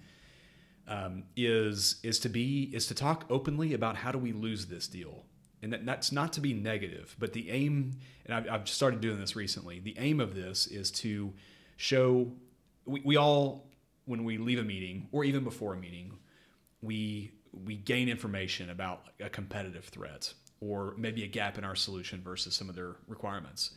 um, 0.88 1.24
is 1.36 2.00
is 2.02 2.18
to 2.20 2.28
be 2.30 2.70
is 2.72 2.86
to 2.86 2.94
talk 2.94 3.26
openly 3.28 3.74
about 3.74 3.96
how 3.96 4.12
do 4.12 4.18
we 4.18 4.32
lose 4.32 4.66
this 4.66 4.86
deal 4.86 5.24
and 5.64 5.72
that, 5.72 5.86
that's 5.86 6.12
not 6.12 6.34
to 6.34 6.42
be 6.42 6.52
negative, 6.52 7.16
but 7.18 7.32
the 7.32 7.50
aim, 7.50 7.98
and 8.26 8.34
I've, 8.34 8.50
I've, 8.50 8.68
started 8.68 9.00
doing 9.00 9.18
this 9.18 9.34
recently. 9.34 9.80
The 9.80 9.96
aim 9.98 10.20
of 10.20 10.34
this 10.34 10.66
is 10.66 10.90
to 10.92 11.32
show 11.78 12.30
we, 12.84 13.00
we 13.02 13.16
all, 13.16 13.66
when 14.04 14.24
we 14.24 14.36
leave 14.36 14.58
a 14.58 14.62
meeting 14.62 15.08
or 15.10 15.24
even 15.24 15.42
before 15.42 15.72
a 15.72 15.76
meeting, 15.76 16.18
we 16.82 17.32
we 17.64 17.76
gain 17.76 18.08
information 18.08 18.68
about 18.68 19.06
a 19.20 19.30
competitive 19.30 19.84
threat 19.84 20.34
or 20.60 20.92
maybe 20.98 21.24
a 21.24 21.28
gap 21.28 21.56
in 21.56 21.64
our 21.64 21.76
solution 21.76 22.20
versus 22.20 22.54
some 22.54 22.68
of 22.68 22.74
their 22.74 22.96
requirements. 23.08 23.70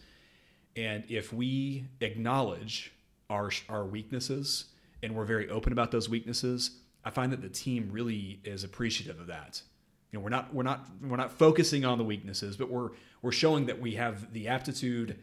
And 0.76 1.06
if 1.08 1.32
we 1.32 1.86
acknowledge 2.02 2.92
our 3.30 3.50
our 3.70 3.86
weaknesses 3.86 4.66
and 5.02 5.16
we're 5.16 5.26
very 5.26 5.50
open 5.50 5.72
about 5.72 5.92
those 5.92 6.10
weaknesses, 6.10 6.72
I 7.06 7.12
find 7.12 7.32
that 7.32 7.42
the 7.42 7.50
team 7.50 7.88
really 7.94 8.42
is 8.44 8.66
appreciative 8.66 9.22
of 9.22 9.28
that 9.28 9.62
you 10.12 10.20
know, 10.20 10.24
we're 10.24 10.30
not 10.30 10.54
we're 10.54 10.64
not 10.64 10.86
we're 11.02 11.18
not 11.18 11.32
focusing 11.32 11.86
on 11.86 11.98
the 11.98 12.04
weaknesses, 12.04 12.58
but 12.58 12.70
we're 12.70 12.90
we're 13.22 13.32
showing 13.32 13.66
that 13.66 13.82
we 13.82 13.96
have 13.96 14.32
the 14.34 14.48
aptitude 14.48 15.18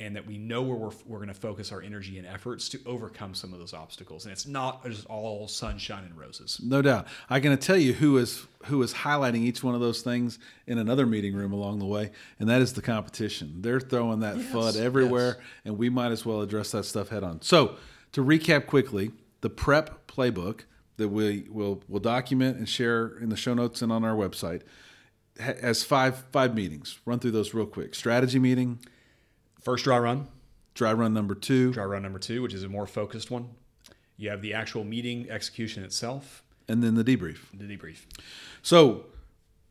and 0.00 0.16
that 0.16 0.26
we 0.26 0.38
know 0.38 0.62
where 0.62 0.76
we're, 0.76 0.90
we're 1.06 1.18
going 1.18 1.28
to 1.28 1.34
focus 1.34 1.70
our 1.72 1.82
energy 1.82 2.16
and 2.16 2.26
efforts 2.26 2.70
to 2.70 2.80
overcome 2.86 3.34
some 3.34 3.52
of 3.52 3.58
those 3.58 3.74
obstacles. 3.74 4.24
And 4.24 4.32
it's 4.32 4.46
not 4.46 4.82
just 4.84 5.06
all 5.06 5.46
sunshine 5.46 6.04
and 6.04 6.18
roses. 6.18 6.58
No 6.64 6.80
doubt. 6.80 7.06
I 7.28 7.38
can 7.38 7.56
tell 7.58 7.76
you 7.76 7.92
who 7.92 8.16
is 8.16 8.46
who 8.64 8.82
is 8.82 8.94
highlighting 8.94 9.40
each 9.40 9.62
one 9.62 9.74
of 9.74 9.80
those 9.80 10.00
things 10.00 10.38
in 10.66 10.78
another 10.78 11.04
meeting 11.06 11.34
room 11.34 11.52
along 11.52 11.78
the 11.78 11.86
way, 11.86 12.10
and 12.38 12.48
that 12.48 12.62
is 12.62 12.72
the 12.72 12.82
competition. 12.82 13.60
They're 13.60 13.80
throwing 13.80 14.20
that 14.20 14.38
yes, 14.38 14.52
FUD 14.52 14.76
everywhere, 14.76 15.36
yes. 15.38 15.46
and 15.66 15.78
we 15.78 15.90
might 15.90 16.12
as 16.12 16.24
well 16.24 16.40
address 16.40 16.70
that 16.72 16.84
stuff 16.84 17.10
head 17.10 17.22
on. 17.22 17.42
So, 17.42 17.76
to 18.12 18.24
recap 18.24 18.66
quickly, 18.66 19.12
the 19.42 19.50
prep 19.50 20.06
playbook 20.06 20.62
that 21.00 21.08
we 21.08 21.46
will 21.50 21.82
will 21.88 22.00
document 22.00 22.56
and 22.58 22.68
share 22.68 23.18
in 23.18 23.28
the 23.28 23.36
show 23.36 23.54
notes 23.54 23.82
and 23.82 23.90
on 23.90 24.04
our 24.04 24.14
website 24.14 24.62
has 25.38 25.82
five 25.82 26.24
five 26.30 26.54
meetings. 26.54 26.98
Run 27.04 27.18
through 27.18 27.32
those 27.32 27.52
real 27.54 27.66
quick. 27.66 27.94
Strategy 27.94 28.38
meeting, 28.38 28.78
first 29.60 29.84
dry 29.84 29.98
run, 29.98 30.28
dry 30.74 30.92
run 30.92 31.12
number 31.12 31.34
two, 31.34 31.72
dry 31.72 31.84
run 31.84 32.02
number 32.02 32.18
two, 32.18 32.42
which 32.42 32.54
is 32.54 32.62
a 32.62 32.68
more 32.68 32.86
focused 32.86 33.30
one. 33.30 33.48
You 34.16 34.30
have 34.30 34.42
the 34.42 34.54
actual 34.54 34.84
meeting 34.84 35.30
execution 35.30 35.82
itself, 35.82 36.42
and 36.68 36.82
then 36.82 36.94
the 36.94 37.04
debrief. 37.04 37.38
The 37.54 37.64
debrief. 37.64 38.00
So 38.62 39.06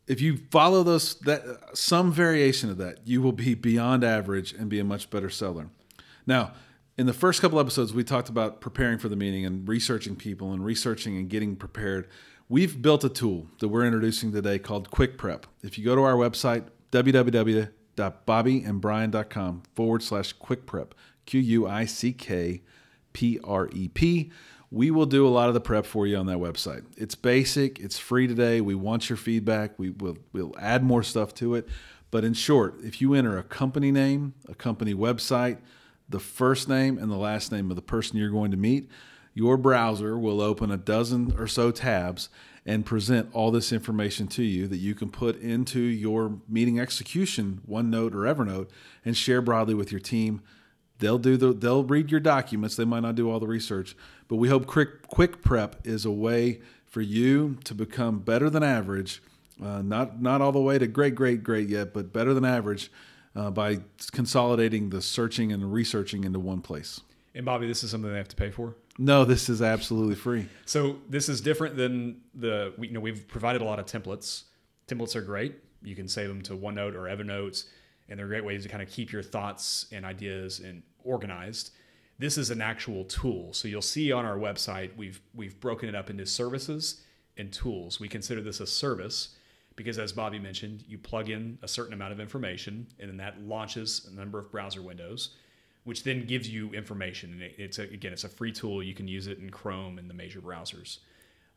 if 0.06 0.20
you 0.20 0.38
follow 0.50 0.82
those 0.82 1.14
that 1.20 1.44
some 1.74 2.12
variation 2.12 2.68
of 2.68 2.78
that, 2.78 2.98
you 3.04 3.22
will 3.22 3.32
be 3.32 3.54
beyond 3.54 4.02
average 4.02 4.52
and 4.52 4.68
be 4.68 4.80
a 4.80 4.84
much 4.84 5.08
better 5.08 5.30
seller. 5.30 5.68
Now, 6.26 6.52
in 6.98 7.06
the 7.06 7.12
first 7.12 7.40
couple 7.40 7.60
episodes, 7.60 7.94
we 7.94 8.02
talked 8.04 8.28
about 8.28 8.60
preparing 8.60 8.98
for 8.98 9.08
the 9.08 9.16
meeting 9.16 9.46
and 9.46 9.68
researching 9.68 10.16
people 10.16 10.52
and 10.52 10.64
researching 10.64 11.16
and 11.16 11.28
getting 11.28 11.56
prepared. 11.56 12.08
We've 12.48 12.82
built 12.82 13.04
a 13.04 13.08
tool 13.08 13.46
that 13.60 13.68
we're 13.68 13.84
introducing 13.84 14.32
today 14.32 14.58
called 14.58 14.90
Quick 14.90 15.16
Prep. 15.16 15.46
If 15.62 15.78
you 15.78 15.84
go 15.84 15.94
to 15.94 16.02
our 16.02 16.14
website, 16.14 16.64
www.bobbyandbrian.com 16.90 19.62
forward 19.76 20.02
slash 20.02 20.32
quick 20.32 20.66
prep, 20.66 20.94
Q 21.26 21.40
U 21.40 21.68
I 21.68 21.84
C 21.84 22.12
K 22.12 22.62
P 23.12 23.38
R 23.44 23.68
E 23.72 23.88
P, 23.88 24.32
we 24.72 24.90
will 24.90 25.06
do 25.06 25.26
a 25.26 25.30
lot 25.30 25.48
of 25.48 25.54
the 25.54 25.60
prep 25.60 25.86
for 25.86 26.06
you 26.06 26.16
on 26.16 26.26
that 26.26 26.38
website. 26.38 26.84
It's 26.96 27.14
basic, 27.14 27.78
it's 27.78 27.98
free 27.98 28.26
today. 28.26 28.60
We 28.60 28.74
want 28.74 29.08
your 29.08 29.16
feedback. 29.16 29.78
We 29.78 29.90
will 29.90 30.18
we'll 30.32 30.54
add 30.58 30.82
more 30.82 31.02
stuff 31.02 31.34
to 31.34 31.54
it. 31.54 31.68
But 32.10 32.24
in 32.24 32.34
short, 32.34 32.80
if 32.82 33.00
you 33.00 33.14
enter 33.14 33.38
a 33.38 33.44
company 33.44 33.92
name, 33.92 34.34
a 34.48 34.54
company 34.54 34.94
website, 34.94 35.58
the 36.10 36.20
first 36.20 36.68
name 36.68 36.98
and 36.98 37.10
the 37.10 37.16
last 37.16 37.50
name 37.52 37.70
of 37.70 37.76
the 37.76 37.82
person 37.82 38.18
you're 38.18 38.30
going 38.30 38.50
to 38.50 38.56
meet, 38.56 38.90
your 39.32 39.56
browser 39.56 40.18
will 40.18 40.40
open 40.40 40.70
a 40.70 40.76
dozen 40.76 41.34
or 41.38 41.46
so 41.46 41.70
tabs 41.70 42.28
and 42.66 42.84
present 42.84 43.30
all 43.32 43.50
this 43.50 43.72
information 43.72 44.26
to 44.26 44.42
you 44.42 44.66
that 44.66 44.76
you 44.76 44.94
can 44.94 45.10
put 45.10 45.40
into 45.40 45.80
your 45.80 46.40
meeting 46.48 46.78
execution, 46.78 47.60
OneNote 47.68 48.14
or 48.14 48.24
Evernote, 48.32 48.68
and 49.04 49.16
share 49.16 49.40
broadly 49.40 49.74
with 49.74 49.90
your 49.90 50.00
team. 50.00 50.42
They'll 50.98 51.18
do 51.18 51.38
the 51.38 51.54
they'll 51.54 51.84
read 51.84 52.10
your 52.10 52.20
documents. 52.20 52.76
They 52.76 52.84
might 52.84 53.00
not 53.00 53.14
do 53.14 53.30
all 53.30 53.40
the 53.40 53.46
research, 53.46 53.96
but 54.28 54.36
we 54.36 54.50
hope 54.50 54.66
quick 54.66 55.08
quick 55.08 55.40
prep 55.40 55.86
is 55.86 56.04
a 56.04 56.10
way 56.10 56.60
for 56.84 57.00
you 57.00 57.56
to 57.64 57.74
become 57.74 58.18
better 58.18 58.50
than 58.50 58.62
average. 58.62 59.22
Uh, 59.62 59.80
not 59.80 60.20
not 60.20 60.42
all 60.42 60.52
the 60.52 60.60
way 60.60 60.78
to 60.78 60.86
great, 60.86 61.14
great, 61.14 61.42
great 61.42 61.68
yet, 61.68 61.94
but 61.94 62.12
better 62.12 62.34
than 62.34 62.44
average 62.44 62.90
uh, 63.34 63.50
by 63.50 63.80
consolidating 64.12 64.90
the 64.90 65.00
searching 65.00 65.52
and 65.52 65.62
the 65.62 65.66
researching 65.66 66.24
into 66.24 66.38
one 66.38 66.60
place. 66.60 67.00
And 67.34 67.44
Bobby, 67.44 67.66
this 67.66 67.84
is 67.84 67.90
something 67.90 68.10
they 68.10 68.18
have 68.18 68.28
to 68.28 68.36
pay 68.36 68.50
for. 68.50 68.74
No, 68.98 69.24
this 69.24 69.48
is 69.48 69.62
absolutely 69.62 70.16
free. 70.16 70.48
So 70.66 70.98
this 71.08 71.28
is 71.28 71.40
different 71.40 71.76
than 71.76 72.20
the 72.34 72.74
we, 72.76 72.88
you 72.88 72.92
know 72.92 73.00
we've 73.00 73.26
provided 73.28 73.62
a 73.62 73.64
lot 73.64 73.78
of 73.78 73.86
templates. 73.86 74.44
Templates 74.88 75.14
are 75.14 75.22
great. 75.22 75.54
You 75.82 75.94
can 75.94 76.08
save 76.08 76.28
them 76.28 76.42
to 76.42 76.54
OneNote 76.54 76.94
or 76.94 77.04
Evernote, 77.04 77.64
and 78.08 78.18
they're 78.18 78.26
great 78.26 78.44
ways 78.44 78.64
to 78.64 78.68
kind 78.68 78.82
of 78.82 78.90
keep 78.90 79.12
your 79.12 79.22
thoughts 79.22 79.86
and 79.92 80.04
ideas 80.04 80.60
and 80.60 80.82
organized. 81.04 81.70
This 82.18 82.36
is 82.36 82.50
an 82.50 82.60
actual 82.60 83.04
tool. 83.04 83.54
So 83.54 83.68
you'll 83.68 83.80
see 83.80 84.12
on 84.12 84.26
our 84.26 84.36
website 84.36 84.94
we've 84.96 85.20
we've 85.34 85.58
broken 85.60 85.88
it 85.88 85.94
up 85.94 86.10
into 86.10 86.26
services 86.26 87.02
and 87.36 87.52
tools. 87.52 88.00
We 88.00 88.08
consider 88.08 88.42
this 88.42 88.60
a 88.60 88.66
service 88.66 89.36
because 89.80 89.98
as 89.98 90.12
Bobby 90.12 90.38
mentioned, 90.38 90.84
you 90.86 90.98
plug 90.98 91.30
in 91.30 91.56
a 91.62 91.68
certain 91.68 91.94
amount 91.94 92.12
of 92.12 92.20
information 92.20 92.86
and 92.98 93.08
then 93.08 93.16
that 93.16 93.40
launches 93.40 94.06
a 94.12 94.14
number 94.14 94.38
of 94.38 94.52
browser 94.52 94.82
windows, 94.82 95.30
which 95.84 96.04
then 96.04 96.26
gives 96.26 96.50
you 96.50 96.70
information. 96.72 97.32
And 97.32 97.42
it's 97.56 97.78
a, 97.78 97.84
again, 97.84 98.12
it's 98.12 98.24
a 98.24 98.28
free 98.28 98.52
tool. 98.52 98.82
You 98.82 98.92
can 98.92 99.08
use 99.08 99.26
it 99.26 99.38
in 99.38 99.48
Chrome 99.48 99.96
and 99.96 100.10
the 100.10 100.12
major 100.12 100.42
browsers. 100.42 100.98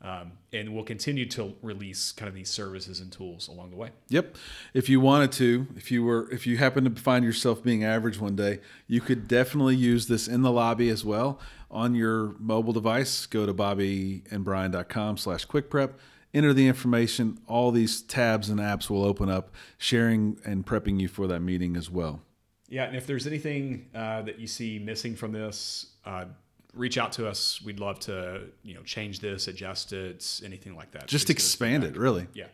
Um, 0.02 0.32
and 0.54 0.74
we'll 0.74 0.86
continue 0.86 1.26
to 1.32 1.54
release 1.62 2.14
kind 2.14 2.30
of 2.30 2.34
these 2.34 2.50
services 2.50 3.02
and 3.02 3.12
tools 3.12 3.50
along 3.50 3.72
the 3.72 3.76
way. 3.76 3.90
Yep. 4.08 4.38
If 4.74 4.88
you 4.88 5.02
wanted 5.02 5.34
to, 5.34 5.68
if 5.76 5.92
you 5.92 6.06
were, 6.06 6.32
if 6.32 6.48
you 6.48 6.56
happen 6.56 6.86
to 6.86 7.02
find 7.02 7.26
yourself 7.26 7.62
being 7.62 7.84
average 7.84 8.22
one 8.22 8.38
day, 8.38 8.62
you 8.88 9.02
could 9.02 9.28
definitely 9.28 9.76
use 9.76 10.08
this 10.08 10.30
in 10.30 10.44
the 10.44 10.52
lobby 10.52 10.88
as 10.88 11.04
well 11.04 11.42
on 11.70 11.94
your 11.94 12.36
mobile 12.40 12.72
device. 12.72 13.26
Go 13.26 13.46
to 13.46 13.54
bobbyandbrian.com 13.54 15.18
slash 15.18 15.44
quick 15.44 15.70
prep 15.70 16.00
enter 16.34 16.54
the 16.54 16.68
information. 16.68 17.40
All 17.48 17.72
these 17.72 18.02
tabs 18.02 18.50
and 18.50 18.60
apps 18.60 18.90
will 18.90 19.04
open 19.04 19.30
up, 19.30 19.52
sharing 19.78 20.40
and 20.46 20.66
prepping 20.66 21.00
you 21.00 21.08
for 21.08 21.28
that 21.28 21.42
meeting 21.42 21.78
as 21.78 21.90
well. 21.90 22.22
Yeah, 22.70 22.86
and 22.86 22.96
if 22.96 23.06
there's 23.06 23.28
anything 23.28 23.90
uh, 23.94 24.24
that 24.24 24.40
you 24.40 24.48
see 24.48 24.80
missing 24.80 25.16
from 25.16 25.32
this, 25.32 25.88
uh, 26.06 26.26
reach 26.74 26.98
out 26.98 27.12
to 27.14 27.28
us. 27.28 27.62
We'd 27.64 27.80
love 27.80 28.00
to, 28.02 28.42
you 28.64 28.74
know, 28.74 28.82
change 28.82 29.20
this, 29.20 29.48
adjust 29.48 29.94
it, 29.94 30.42
anything 30.44 30.76
like 30.76 30.92
that. 30.92 31.08
Just 31.08 31.28
Please 31.28 31.34
expand 31.34 31.84
it, 31.84 31.96
really. 31.96 32.28
Yeah. 32.34 32.46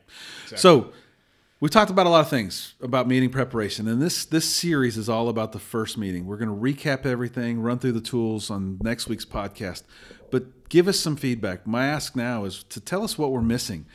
exactly. 0.44 0.58
So 0.58 0.92
we've 1.60 1.72
talked 1.72 1.92
about 1.92 2.06
a 2.06 2.10
lot 2.10 2.22
of 2.22 2.30
things 2.30 2.76
about 2.82 3.08
meeting 3.08 3.30
preparation, 3.30 3.88
and 3.88 4.02
this 4.02 4.26
this 4.26 4.46
series 4.46 4.98
is 4.98 5.10
all 5.10 5.30
about 5.30 5.52
the 5.52 5.60
first 5.60 5.98
meeting. 5.98 6.26
We're 6.26 6.38
going 6.38 6.50
to 6.50 6.56
recap 6.56 7.06
everything, 7.06 7.60
run 7.60 7.80
through 7.80 7.94
the 7.94 8.02
tools 8.02 8.50
on 8.50 8.78
next 8.82 9.08
week's 9.08 9.26
podcast, 9.26 9.84
but 10.32 10.70
give 10.70 10.88
us 10.88 11.00
some 11.00 11.16
feedback. 11.16 11.68
My 11.68 11.86
ask 11.86 12.16
now 12.16 12.46
is 12.46 12.64
to 12.66 12.80
tell 12.80 13.04
us 13.04 13.18
what 13.18 13.32
we're 13.32 13.42
missing. 13.42 13.86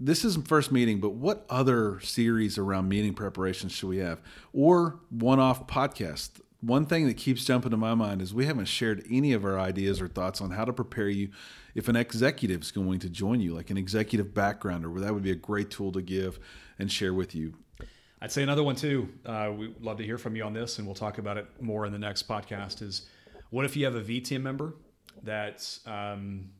This 0.00 0.24
isn't 0.24 0.48
first 0.48 0.72
meeting, 0.72 1.00
but 1.00 1.10
what 1.10 1.44
other 1.48 2.00
series 2.00 2.58
around 2.58 2.88
meeting 2.88 3.14
preparation 3.14 3.68
should 3.68 3.88
we 3.88 3.98
have, 3.98 4.20
or 4.52 4.98
one-off 5.10 5.66
podcast? 5.66 6.40
One 6.60 6.86
thing 6.86 7.06
that 7.08 7.16
keeps 7.16 7.44
jumping 7.44 7.72
to 7.72 7.76
my 7.76 7.94
mind 7.94 8.22
is 8.22 8.32
we 8.32 8.46
haven't 8.46 8.66
shared 8.66 9.04
any 9.10 9.32
of 9.32 9.44
our 9.44 9.58
ideas 9.58 10.00
or 10.00 10.06
thoughts 10.06 10.40
on 10.40 10.52
how 10.52 10.64
to 10.64 10.72
prepare 10.72 11.08
you 11.08 11.30
if 11.74 11.88
an 11.88 11.96
executive 11.96 12.62
is 12.62 12.70
going 12.70 13.00
to 13.00 13.08
join 13.08 13.40
you, 13.40 13.52
like 13.54 13.70
an 13.70 13.76
executive 13.76 14.32
background, 14.32 14.86
or 14.86 15.00
that 15.00 15.12
would 15.12 15.24
be 15.24 15.32
a 15.32 15.36
great 15.36 15.70
tool 15.70 15.90
to 15.92 16.02
give 16.02 16.38
and 16.78 16.90
share 16.90 17.14
with 17.14 17.34
you. 17.34 17.54
I'd 18.20 18.30
say 18.30 18.42
another 18.42 18.62
one 18.62 18.76
too. 18.76 19.08
Uh, 19.26 19.50
we'd 19.56 19.80
love 19.80 19.98
to 19.98 20.04
hear 20.04 20.18
from 20.18 20.36
you 20.36 20.44
on 20.44 20.52
this, 20.52 20.78
and 20.78 20.86
we'll 20.86 20.94
talk 20.94 21.18
about 21.18 21.36
it 21.36 21.46
more 21.60 21.86
in 21.86 21.92
the 21.92 21.98
next 21.98 22.28
podcast. 22.28 22.80
Is 22.82 23.06
what 23.50 23.64
if 23.64 23.76
you 23.76 23.84
have 23.84 23.94
a 23.94 24.00
V 24.00 24.20
team 24.20 24.42
member 24.42 24.74
that's, 25.22 25.80
um, 25.86 26.50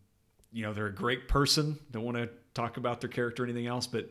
you 0.52 0.62
know 0.62 0.72
they're 0.72 0.86
a 0.86 0.94
great 0.94 1.28
person, 1.28 1.78
don't 1.90 2.04
want 2.04 2.16
to 2.16 2.28
talk 2.54 2.76
about 2.76 3.00
their 3.00 3.08
character 3.08 3.42
or 3.42 3.46
anything 3.46 3.66
else, 3.66 3.86
but 3.86 4.10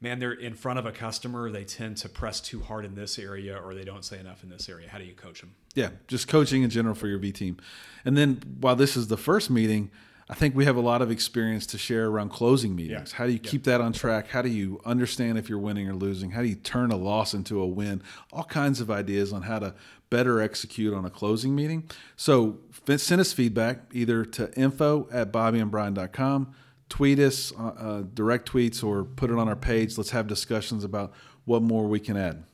man, 0.00 0.18
they're 0.18 0.32
in 0.32 0.54
front 0.54 0.78
of 0.78 0.86
a 0.86 0.92
customer. 0.92 1.50
They 1.50 1.64
tend 1.64 1.96
to 1.98 2.08
press 2.08 2.40
too 2.40 2.60
hard 2.60 2.84
in 2.84 2.94
this 2.94 3.18
area, 3.18 3.56
or 3.56 3.74
they 3.74 3.84
don't 3.84 4.04
say 4.04 4.18
enough 4.20 4.42
in 4.42 4.50
this 4.50 4.68
area. 4.68 4.88
How 4.88 4.98
do 4.98 5.04
you 5.04 5.14
coach 5.14 5.40
them? 5.40 5.54
Yeah, 5.74 5.90
just 6.08 6.28
coaching 6.28 6.62
in 6.62 6.70
general 6.70 6.94
for 6.94 7.08
your 7.08 7.18
V 7.18 7.32
team. 7.32 7.56
And 8.04 8.16
then 8.16 8.40
while 8.60 8.76
this 8.76 8.96
is 8.96 9.08
the 9.08 9.16
first 9.16 9.50
meeting, 9.50 9.90
I 10.28 10.34
think 10.34 10.54
we 10.54 10.64
have 10.64 10.76
a 10.76 10.80
lot 10.80 11.02
of 11.02 11.10
experience 11.10 11.66
to 11.66 11.78
share 11.78 12.06
around 12.06 12.30
closing 12.30 12.74
meetings. 12.74 13.12
Yeah. 13.12 13.18
How 13.18 13.26
do 13.26 13.32
you 13.32 13.38
keep 13.38 13.64
that 13.64 13.80
on 13.80 13.92
track? 13.92 14.28
How 14.28 14.40
do 14.40 14.48
you 14.48 14.80
understand 14.84 15.36
if 15.36 15.48
you're 15.48 15.58
winning 15.58 15.88
or 15.88 15.94
losing? 15.94 16.30
How 16.30 16.40
do 16.40 16.48
you 16.48 16.54
turn 16.54 16.90
a 16.90 16.96
loss 16.96 17.34
into 17.34 17.60
a 17.60 17.66
win? 17.66 18.02
All 18.32 18.44
kinds 18.44 18.80
of 18.80 18.90
ideas 18.90 19.32
on 19.32 19.42
how 19.42 19.58
to 19.58 19.74
better 20.08 20.40
execute 20.40 20.94
on 20.94 21.04
a 21.04 21.10
closing 21.10 21.54
meeting. 21.54 21.90
So 22.16 22.58
send 22.96 23.20
us 23.20 23.32
feedback 23.32 23.80
either 23.92 24.24
to 24.24 24.52
info 24.58 25.08
at 25.12 25.30
bobbyandbrian.com, 25.30 26.54
tweet 26.88 27.18
us, 27.18 27.52
uh, 27.58 27.62
uh, 27.62 28.02
direct 28.14 28.50
tweets, 28.50 28.82
or 28.82 29.04
put 29.04 29.30
it 29.30 29.36
on 29.36 29.48
our 29.48 29.56
page. 29.56 29.98
Let's 29.98 30.10
have 30.10 30.26
discussions 30.26 30.84
about 30.84 31.12
what 31.44 31.62
more 31.62 31.86
we 31.86 32.00
can 32.00 32.16
add. 32.16 32.44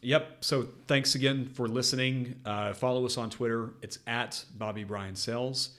Yep. 0.00 0.44
So 0.44 0.68
thanks 0.86 1.14
again 1.14 1.46
for 1.46 1.68
listening. 1.68 2.40
Uh, 2.44 2.72
follow 2.72 3.04
us 3.04 3.18
on 3.18 3.30
Twitter. 3.30 3.74
It's 3.82 3.98
at 4.06 4.44
Bobby 4.56 4.84
Brian 4.84 5.16
Sales. 5.16 5.70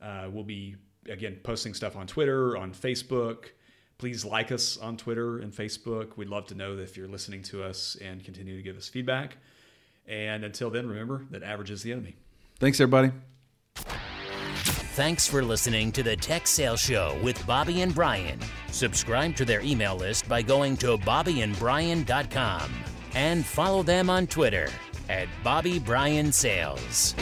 Uh, 0.00 0.28
we'll 0.32 0.44
be 0.44 0.76
again 1.08 1.38
posting 1.42 1.74
stuff 1.74 1.96
on 1.96 2.06
Twitter, 2.06 2.56
on 2.56 2.72
Facebook. 2.72 3.46
Please 3.98 4.24
like 4.24 4.52
us 4.52 4.76
on 4.76 4.96
Twitter 4.96 5.38
and 5.38 5.52
Facebook. 5.52 6.16
We'd 6.16 6.28
love 6.28 6.46
to 6.46 6.54
know 6.54 6.76
if 6.76 6.96
you're 6.96 7.08
listening 7.08 7.42
to 7.44 7.64
us 7.64 7.96
and 8.00 8.24
continue 8.24 8.56
to 8.56 8.62
give 8.62 8.76
us 8.76 8.88
feedback. 8.88 9.36
And 10.06 10.44
until 10.44 10.70
then, 10.70 10.88
remember 10.88 11.26
that 11.30 11.42
average 11.42 11.70
is 11.70 11.82
the 11.82 11.92
enemy. 11.92 12.16
Thanks, 12.60 12.80
everybody. 12.80 13.10
Thanks 14.98 15.28
for 15.28 15.44
listening 15.44 15.92
to 15.92 16.02
the 16.02 16.16
Tech 16.16 16.46
Sales 16.46 16.80
Show 16.80 17.16
with 17.22 17.46
Bobby 17.46 17.82
and 17.82 17.94
Brian. 17.94 18.40
Subscribe 18.72 19.36
to 19.36 19.44
their 19.44 19.60
email 19.60 19.94
list 19.94 20.28
by 20.28 20.42
going 20.42 20.76
to 20.78 20.98
bobbyandbrian.com 20.98 22.72
and 23.14 23.46
follow 23.46 23.82
them 23.82 24.10
on 24.10 24.26
Twitter 24.26 24.68
at 25.08 25.28
Bobby 25.44 25.78
Brian 25.78 26.32
Sales. 26.32 27.14